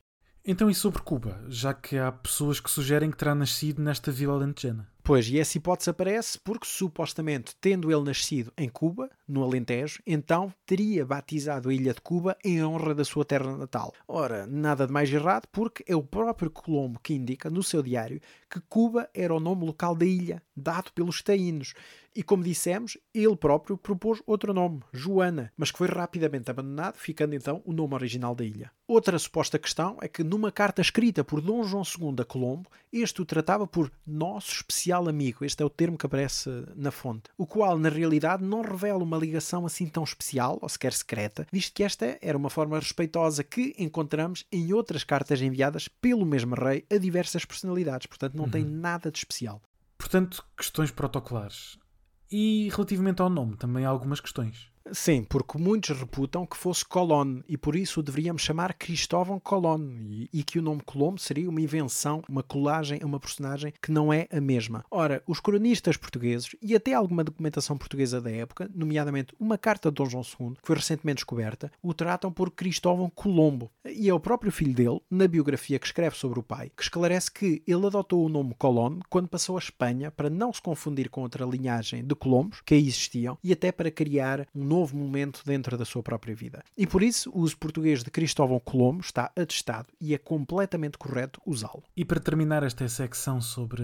Então, 0.49 0.69
e 0.69 0.73
sobre 0.73 1.01
Cuba, 1.01 1.43
já 1.49 1.73
que 1.73 1.97
há 1.97 2.09
pessoas 2.09 2.59
que 2.61 2.71
sugerem 2.71 3.11
que 3.11 3.17
terá 3.17 3.35
nascido 3.35 3.81
nesta 3.81 4.13
vila 4.13 4.33
alentejana? 4.33 4.87
Pois, 5.07 5.29
e 5.29 5.39
essa 5.39 5.57
hipótese 5.57 5.89
aparece 5.89 6.37
porque, 6.37 6.67
supostamente, 6.67 7.55
tendo 7.61 7.89
ele 7.89 8.03
nascido 8.03 8.51
em 8.57 8.67
Cuba, 8.67 9.09
no 9.25 9.41
Alentejo, 9.41 10.01
então 10.05 10.53
teria 10.65 11.05
batizado 11.05 11.69
a 11.69 11.73
ilha 11.73 11.93
de 11.93 12.01
Cuba 12.01 12.35
em 12.43 12.61
honra 12.61 12.93
da 12.93 13.05
sua 13.05 13.23
terra 13.23 13.55
natal. 13.55 13.93
Ora, 14.05 14.45
nada 14.45 14.85
de 14.85 14.91
mais 14.91 15.09
errado, 15.09 15.47
porque 15.49 15.81
é 15.87 15.95
o 15.95 16.03
próprio 16.03 16.51
Colombo 16.51 16.99
que 16.99 17.13
indica 17.13 17.49
no 17.49 17.63
seu 17.63 17.81
diário 17.81 18.19
que 18.49 18.59
Cuba 18.67 19.09
era 19.13 19.33
o 19.33 19.39
nome 19.39 19.65
local 19.65 19.95
da 19.95 20.05
ilha, 20.05 20.43
dado 20.53 20.91
pelos 20.91 21.21
taínos. 21.21 21.73
E 22.17 22.23
como 22.23 22.43
dissemos, 22.43 22.97
ele 23.13 23.35
próprio 23.35 23.77
propôs 23.77 24.23
outro 24.25 24.51
nome, 24.51 24.81
Joana, 24.91 25.53
mas 25.55 25.69
que 25.69 25.77
foi 25.77 25.87
rapidamente 25.87 26.49
abandonado, 26.49 26.97
ficando 26.97 27.35
então 27.35 27.61
o 27.63 27.71
nome 27.71 27.93
original 27.93 28.33
da 28.33 28.43
ilha. 28.43 28.71
Outra 28.87 29.19
suposta 29.19 29.59
questão 29.59 29.99
é 30.01 30.07
que 30.07 30.23
numa 30.23 30.51
carta 30.51 30.81
escrita 30.81 31.23
por 31.23 31.41
Dom 31.41 31.61
João 31.61 31.83
II 31.83 32.15
a 32.19 32.25
Colombo, 32.25 32.71
este 32.91 33.21
o 33.21 33.25
tratava 33.25 33.67
por 33.67 33.91
nosso 34.03 34.51
especial 34.51 35.07
amigo, 35.07 35.45
este 35.45 35.61
é 35.61 35.65
o 35.67 35.69
termo 35.69 35.95
que 35.95 36.07
aparece 36.07 36.49
na 36.75 36.89
fonte, 36.89 37.29
o 37.37 37.45
qual 37.45 37.77
na 37.77 37.89
realidade 37.89 38.43
não 38.43 38.63
revela 38.63 39.03
uma 39.03 39.15
ligação 39.15 39.63
assim 39.63 39.85
tão 39.85 40.03
especial, 40.03 40.57
ou 40.59 40.67
sequer 40.67 40.93
secreta, 40.93 41.45
visto 41.51 41.75
que 41.75 41.83
esta 41.83 42.17
era 42.19 42.35
uma 42.35 42.49
forma 42.49 42.79
respeitosa 42.79 43.43
que 43.43 43.75
encontramos 43.77 44.43
em 44.51 44.73
outras 44.73 45.03
cartas 45.03 45.39
enviadas 45.39 45.87
pelo 45.87 46.25
mesmo 46.25 46.55
rei 46.55 46.83
a 46.89 46.97
diversas 46.97 47.45
personalidades, 47.45 48.07
portanto 48.07 48.33
não 48.33 48.45
uhum. 48.45 48.49
tem 48.49 48.65
nada 48.65 49.11
de 49.11 49.19
especial. 49.19 49.61
Portanto, 49.99 50.43
questões 50.55 50.89
protocolares. 50.89 51.77
E 52.31 52.69
relativamente 52.71 53.21
ao 53.21 53.29
nome, 53.29 53.55
também 53.55 53.85
há 53.85 53.89
algumas 53.89 54.19
questões. 54.19 54.69
Sim, 54.91 55.23
porque 55.23 55.57
muitos 55.57 55.97
reputam 55.97 56.45
que 56.45 56.57
fosse 56.57 56.85
Colón 56.85 57.41
e 57.47 57.57
por 57.57 57.75
isso 57.75 57.99
o 57.99 58.03
deveríamos 58.03 58.41
chamar 58.41 58.73
Cristóvão 58.73 59.39
Colón 59.39 59.89
e, 60.09 60.29
e, 60.33 60.43
que 60.43 60.59
o 60.59 60.61
nome 60.61 60.81
Colombo 60.85 61.19
seria 61.19 61.49
uma 61.49 61.61
invenção, 61.61 62.21
uma 62.29 62.43
colagem 62.43 62.99
a 63.01 63.05
uma 63.05 63.19
personagem 63.19 63.73
que 63.81 63.91
não 63.91 64.11
é 64.11 64.27
a 64.31 64.39
mesma. 64.39 64.85
Ora, 64.89 65.21
os 65.27 65.39
cronistas 65.39 65.97
portugueses 65.97 66.55
e 66.61 66.75
até 66.75 66.93
alguma 66.93 67.23
documentação 67.23 67.77
portuguesa 67.77 68.21
da 68.21 68.31
época, 68.31 68.69
nomeadamente 68.73 69.33
uma 69.39 69.57
carta 69.57 69.89
de 69.89 69.95
Dom 69.95 70.09
João 70.09 70.23
II, 70.23 70.55
que 70.61 70.67
foi 70.67 70.75
recentemente 70.75 71.17
descoberta, 71.17 71.71
o 71.81 71.93
tratam 71.93 72.31
por 72.31 72.51
Cristóvão 72.51 73.09
Colombo. 73.09 73.71
E 73.85 74.09
é 74.09 74.13
o 74.13 74.19
próprio 74.19 74.51
filho 74.51 74.73
dele, 74.73 74.99
na 75.09 75.27
biografia 75.27 75.79
que 75.79 75.85
escreve 75.85 76.15
sobre 76.15 76.39
o 76.39 76.43
pai, 76.43 76.71
que 76.75 76.83
esclarece 76.83 77.31
que 77.31 77.61
ele 77.67 77.85
adotou 77.85 78.25
o 78.25 78.29
nome 78.29 78.53
Colón 78.57 78.99
quando 79.09 79.27
passou 79.27 79.55
a 79.55 79.59
Espanha 79.59 80.11
para 80.11 80.29
não 80.29 80.53
se 80.53 80.61
confundir 80.61 81.09
com 81.09 81.21
outra 81.21 81.45
linhagem 81.45 82.03
de 82.03 82.15
Colombos 82.15 82.61
que 82.65 82.73
aí 82.73 82.87
existiam 82.87 83.37
e 83.43 83.51
até 83.51 83.71
para 83.71 83.91
criar 83.91 84.47
um 84.55 84.63
novo 84.63 84.76
novo 84.77 84.95
momento 84.95 85.41
dentro 85.43 85.75
da 85.77 85.85
sua 85.85 86.03
própria 86.03 86.35
vida. 86.35 86.63
E 86.77 86.85
por 86.85 87.01
isso, 87.01 87.31
o 87.31 87.39
uso 87.39 87.57
português 87.57 88.03
de 88.03 88.11
Cristóvão 88.11 88.59
Colombo 88.59 89.01
está 89.01 89.31
atestado 89.35 89.87
e 89.99 90.13
é 90.13 90.17
completamente 90.17 90.97
correto 90.97 91.41
usá-lo. 91.45 91.83
E 91.95 92.05
para 92.05 92.19
terminar 92.19 92.61
esta 92.61 92.87
secção 92.87 93.41
sobre 93.41 93.83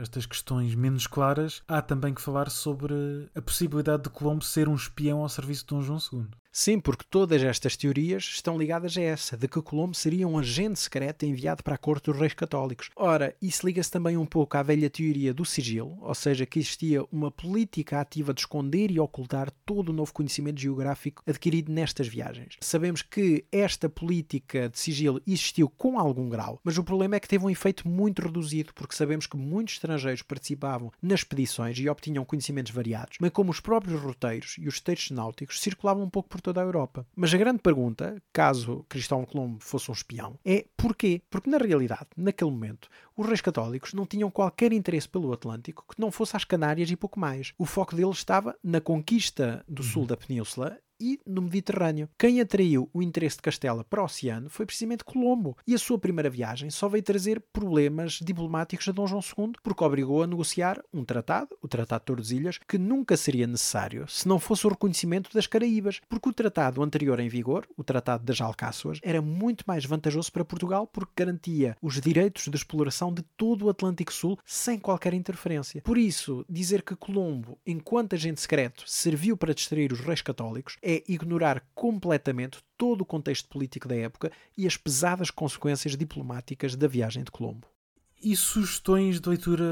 estas 0.00 0.26
questões 0.26 0.74
menos 0.74 1.06
claras, 1.06 1.62
há 1.66 1.80
também 1.80 2.12
que 2.12 2.20
falar 2.20 2.50
sobre 2.50 2.94
a 3.34 3.40
possibilidade 3.40 4.02
de 4.04 4.10
Colombo 4.10 4.44
ser 4.44 4.68
um 4.68 4.74
espião 4.74 5.20
ao 5.20 5.28
serviço 5.28 5.62
de 5.62 5.68
Dom 5.68 5.82
João 5.82 5.98
II. 6.12 6.26
Sim, 6.56 6.78
porque 6.78 7.04
todas 7.10 7.42
estas 7.42 7.76
teorias 7.76 8.22
estão 8.22 8.56
ligadas 8.56 8.96
a 8.96 9.02
essa, 9.02 9.36
de 9.36 9.48
que 9.48 9.60
Colombo 9.60 9.92
seria 9.92 10.28
um 10.28 10.38
agente 10.38 10.78
secreto 10.78 11.26
enviado 11.26 11.64
para 11.64 11.74
a 11.74 11.78
corte 11.78 12.04
dos 12.04 12.16
reis 12.16 12.32
católicos. 12.32 12.90
Ora, 12.94 13.34
isso 13.42 13.66
liga-se 13.66 13.90
também 13.90 14.16
um 14.16 14.24
pouco 14.24 14.56
à 14.56 14.62
velha 14.62 14.88
teoria 14.88 15.34
do 15.34 15.44
sigilo, 15.44 15.98
ou 16.00 16.14
seja, 16.14 16.46
que 16.46 16.60
existia 16.60 17.02
uma 17.10 17.28
política 17.28 18.00
ativa 18.00 18.32
de 18.32 18.42
esconder 18.42 18.92
e 18.92 19.00
ocultar 19.00 19.50
todo 19.66 19.88
o 19.88 19.92
novo 19.92 20.12
conhecimento 20.12 20.60
geográfico 20.60 21.24
adquirido 21.26 21.72
nestas 21.72 22.06
viagens. 22.06 22.56
Sabemos 22.60 23.02
que 23.02 23.44
esta 23.50 23.88
política 23.88 24.68
de 24.68 24.78
sigilo 24.78 25.20
existiu 25.26 25.68
com 25.68 25.98
algum 25.98 26.28
grau, 26.28 26.60
mas 26.62 26.78
o 26.78 26.84
problema 26.84 27.16
é 27.16 27.20
que 27.20 27.28
teve 27.28 27.44
um 27.44 27.50
efeito 27.50 27.88
muito 27.88 28.22
reduzido, 28.22 28.72
porque 28.74 28.94
sabemos 28.94 29.26
que 29.26 29.36
muitos 29.36 29.74
estrangeiros 29.74 30.22
participavam 30.22 30.92
nas 31.02 31.18
expedições 31.18 31.76
e 31.80 31.88
obtinham 31.88 32.24
conhecimentos 32.24 32.70
variados, 32.70 33.18
bem 33.20 33.28
como 33.28 33.50
os 33.50 33.58
próprios 33.58 34.00
roteiros 34.00 34.54
e 34.56 34.68
os 34.68 34.78
textos 34.78 35.10
náuticos 35.10 35.60
circulavam 35.60 36.04
um 36.04 36.08
pouco 36.08 36.28
por 36.28 36.43
toda 36.44 36.60
a 36.60 36.64
Europa. 36.64 37.06
Mas 37.16 37.32
a 37.32 37.38
grande 37.38 37.60
pergunta, 37.60 38.22
caso 38.32 38.84
Cristóvão 38.88 39.24
Colombo 39.24 39.58
fosse 39.60 39.90
um 39.90 39.94
espião, 39.94 40.38
é 40.44 40.66
porquê? 40.76 41.22
Porque 41.30 41.48
na 41.48 41.56
realidade, 41.56 42.08
naquele 42.16 42.50
momento, 42.50 42.88
os 43.16 43.26
reis 43.26 43.40
católicos 43.40 43.94
não 43.94 44.04
tinham 44.04 44.30
qualquer 44.30 44.72
interesse 44.72 45.08
pelo 45.08 45.32
Atlântico 45.32 45.84
que 45.88 46.00
não 46.00 46.12
fosse 46.12 46.36
às 46.36 46.44
Canárias 46.44 46.90
e 46.90 46.96
pouco 46.96 47.18
mais. 47.18 47.54
O 47.56 47.64
foco 47.64 47.96
deles 47.96 48.18
estava 48.18 48.54
na 48.62 48.80
conquista 48.80 49.64
do 49.66 49.82
sul 49.82 50.04
da 50.04 50.16
península 50.16 50.78
e 51.00 51.20
no 51.26 51.42
Mediterrâneo. 51.42 52.08
Quem 52.18 52.40
atraiu 52.40 52.88
o 52.92 53.02
interesse 53.02 53.36
de 53.36 53.42
Castela 53.42 53.84
para 53.84 54.02
o 54.02 54.04
oceano 54.04 54.48
foi 54.48 54.66
precisamente 54.66 55.04
Colombo, 55.04 55.56
e 55.66 55.74
a 55.74 55.78
sua 55.78 55.98
primeira 55.98 56.30
viagem 56.30 56.70
só 56.70 56.88
veio 56.88 57.02
trazer 57.02 57.40
problemas 57.52 58.20
diplomáticos 58.22 58.88
a 58.88 58.92
Dom 58.92 59.06
João 59.06 59.22
II, 59.22 59.52
porque 59.62 59.84
obrigou 59.84 60.22
a 60.22 60.26
negociar 60.26 60.80
um 60.92 61.04
tratado, 61.04 61.56
o 61.60 61.68
Tratado 61.68 62.02
de 62.02 62.06
Tordesilhas, 62.06 62.58
que 62.66 62.78
nunca 62.78 63.16
seria 63.16 63.46
necessário 63.46 64.06
se 64.08 64.28
não 64.28 64.38
fosse 64.38 64.66
o 64.66 64.70
reconhecimento 64.70 65.30
das 65.32 65.46
Caraíbas, 65.46 66.00
porque 66.08 66.28
o 66.28 66.32
tratado 66.32 66.82
anterior 66.82 67.18
em 67.20 67.28
vigor, 67.28 67.66
o 67.76 67.84
Tratado 67.84 68.24
das 68.24 68.40
Alcáçoas, 68.40 68.98
era 69.02 69.20
muito 69.20 69.64
mais 69.66 69.84
vantajoso 69.84 70.30
para 70.32 70.44
Portugal 70.44 70.86
porque 70.86 71.12
garantia 71.16 71.76
os 71.82 72.00
direitos 72.00 72.48
de 72.48 72.56
exploração 72.56 73.12
de 73.12 73.22
todo 73.36 73.66
o 73.66 73.70
Atlântico 73.70 74.12
Sul 74.12 74.38
sem 74.44 74.78
qualquer 74.78 75.14
interferência. 75.14 75.82
Por 75.82 75.98
isso, 75.98 76.44
dizer 76.48 76.82
que 76.82 76.96
Colombo, 76.96 77.58
enquanto 77.66 78.14
agente 78.14 78.40
secreto, 78.40 78.84
serviu 78.86 79.36
para 79.36 79.54
distrair 79.54 79.92
os 79.92 80.00
reis 80.00 80.22
católicos 80.22 80.76
é 80.84 81.02
ignorar 81.08 81.66
completamente 81.74 82.58
todo 82.76 83.00
o 83.00 83.06
contexto 83.06 83.48
político 83.48 83.88
da 83.88 83.96
época 83.96 84.30
e 84.56 84.66
as 84.66 84.76
pesadas 84.76 85.30
consequências 85.30 85.96
diplomáticas 85.96 86.76
da 86.76 86.86
viagem 86.86 87.24
de 87.24 87.30
Colombo. 87.30 87.66
E 88.22 88.36
sugestões 88.36 89.20
de 89.20 89.28
leitura 89.28 89.64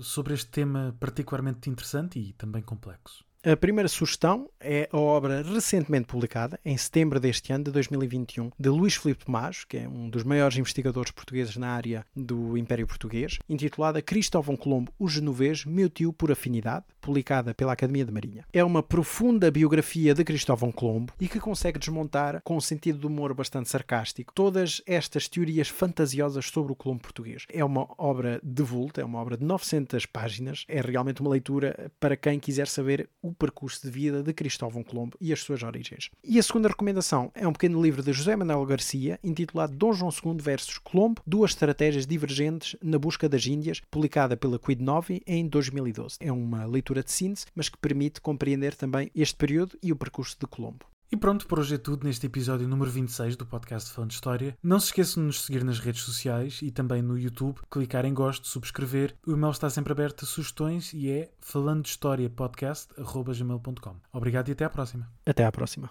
sobre 0.00 0.34
este 0.34 0.48
tema 0.48 0.96
particularmente 1.00 1.68
interessante 1.68 2.18
e 2.18 2.32
também 2.34 2.62
complexo? 2.62 3.24
A 3.42 3.56
primeira 3.56 3.88
sugestão 3.88 4.50
é 4.60 4.86
a 4.92 4.98
obra 4.98 5.40
recentemente 5.40 6.04
publicada, 6.04 6.60
em 6.62 6.76
setembro 6.76 7.18
deste 7.18 7.54
ano, 7.54 7.64
de 7.64 7.70
2021, 7.70 8.50
de 8.58 8.68
Luís 8.68 8.96
Filipe 8.96 9.24
Tomás, 9.24 9.64
que 9.64 9.78
é 9.78 9.88
um 9.88 10.10
dos 10.10 10.24
maiores 10.24 10.58
investigadores 10.58 11.10
portugueses 11.10 11.56
na 11.56 11.70
área 11.70 12.04
do 12.14 12.58
Império 12.58 12.86
Português, 12.86 13.38
intitulada 13.48 14.02
Cristóvão 14.02 14.58
Colombo, 14.58 14.92
o 14.98 15.08
Genovês, 15.08 15.64
meu 15.64 15.88
tio 15.88 16.12
por 16.12 16.30
afinidade, 16.30 16.84
publicada 17.00 17.54
pela 17.54 17.72
Academia 17.72 18.04
de 18.04 18.12
Marinha. 18.12 18.44
É 18.52 18.62
uma 18.62 18.82
profunda 18.82 19.50
biografia 19.50 20.12
de 20.12 20.22
Cristóvão 20.22 20.70
Colombo 20.70 21.14
e 21.18 21.26
que 21.26 21.40
consegue 21.40 21.78
desmontar, 21.78 22.42
com 22.44 22.58
um 22.58 22.60
sentido 22.60 22.98
de 22.98 23.06
humor 23.06 23.32
bastante 23.32 23.70
sarcástico, 23.70 24.34
todas 24.34 24.82
estas 24.84 25.28
teorias 25.28 25.68
fantasiosas 25.68 26.44
sobre 26.44 26.72
o 26.72 26.76
Colombo 26.76 27.00
português. 27.00 27.46
É 27.48 27.64
uma 27.64 27.88
obra 27.96 28.38
de 28.42 28.62
vulto, 28.62 29.00
é 29.00 29.04
uma 29.04 29.18
obra 29.18 29.38
de 29.38 29.46
900 29.46 30.04
páginas, 30.04 30.66
é 30.68 30.82
realmente 30.82 31.22
uma 31.22 31.30
leitura 31.30 31.90
para 31.98 32.18
quem 32.18 32.38
quiser 32.38 32.68
saber 32.68 33.08
o 33.30 33.34
percurso 33.34 33.82
de 33.82 33.90
vida 33.90 34.22
de 34.22 34.32
Cristóvão 34.32 34.82
Colombo 34.82 35.16
e 35.20 35.32
as 35.32 35.40
suas 35.40 35.62
origens. 35.62 36.10
E 36.22 36.38
a 36.38 36.42
segunda 36.42 36.68
recomendação 36.68 37.30
é 37.34 37.46
um 37.46 37.52
pequeno 37.52 37.80
livro 37.80 38.02
de 38.02 38.12
José 38.12 38.34
Manuel 38.34 38.66
Garcia, 38.66 39.18
intitulado 39.22 39.76
Dom 39.76 39.92
João 39.92 40.10
II 40.10 40.36
versus 40.40 40.78
Colombo, 40.78 41.22
duas 41.26 41.52
estratégias 41.52 42.06
divergentes 42.06 42.76
na 42.82 42.98
busca 42.98 43.28
das 43.28 43.46
Índias, 43.46 43.80
publicada 43.90 44.36
pela 44.36 44.58
Quid 44.58 44.82
Novi 44.82 45.22
em 45.26 45.46
2012. 45.46 46.16
É 46.20 46.32
uma 46.32 46.64
leitura 46.64 47.02
de 47.02 47.12
síntese, 47.12 47.46
mas 47.54 47.68
que 47.68 47.78
permite 47.78 48.20
compreender 48.20 48.74
também 48.74 49.10
este 49.14 49.36
período 49.36 49.78
e 49.82 49.92
o 49.92 49.96
percurso 49.96 50.36
de 50.38 50.46
Colombo. 50.46 50.89
E 51.12 51.16
pronto, 51.16 51.44
por 51.48 51.58
hoje 51.58 51.74
é 51.74 51.78
tudo 51.78 52.04
neste 52.04 52.26
episódio 52.26 52.68
número 52.68 52.88
26 52.88 53.34
do 53.34 53.44
podcast 53.44 53.90
Falando 53.90 54.10
de 54.10 54.14
História. 54.14 54.56
Não 54.62 54.78
se 54.78 54.86
esqueçam 54.86 55.20
de 55.20 55.26
nos 55.26 55.42
seguir 55.42 55.64
nas 55.64 55.80
redes 55.80 56.02
sociais 56.02 56.60
e 56.62 56.70
também 56.70 57.02
no 57.02 57.18
YouTube, 57.18 57.58
clicar 57.68 58.04
em 58.04 58.14
gosto, 58.14 58.46
subscrever. 58.46 59.16
O 59.26 59.32
e-mail 59.32 59.50
está 59.50 59.68
sempre 59.68 59.92
aberto 59.92 60.24
a 60.24 60.26
sugestões 60.26 60.92
e 60.92 61.10
é 61.10 61.32
falando 61.40 61.82
de 61.82 61.88
história 61.88 62.30
podcast.gmail.com. 62.30 63.96
Obrigado 64.12 64.50
e 64.50 64.52
até 64.52 64.64
à 64.64 64.70
próxima. 64.70 65.10
Até 65.26 65.44
à 65.44 65.50
próxima. 65.50 65.90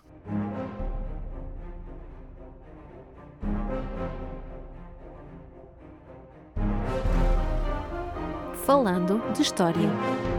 Falando 8.66 9.22
de 9.34 9.42
História. 9.42 10.39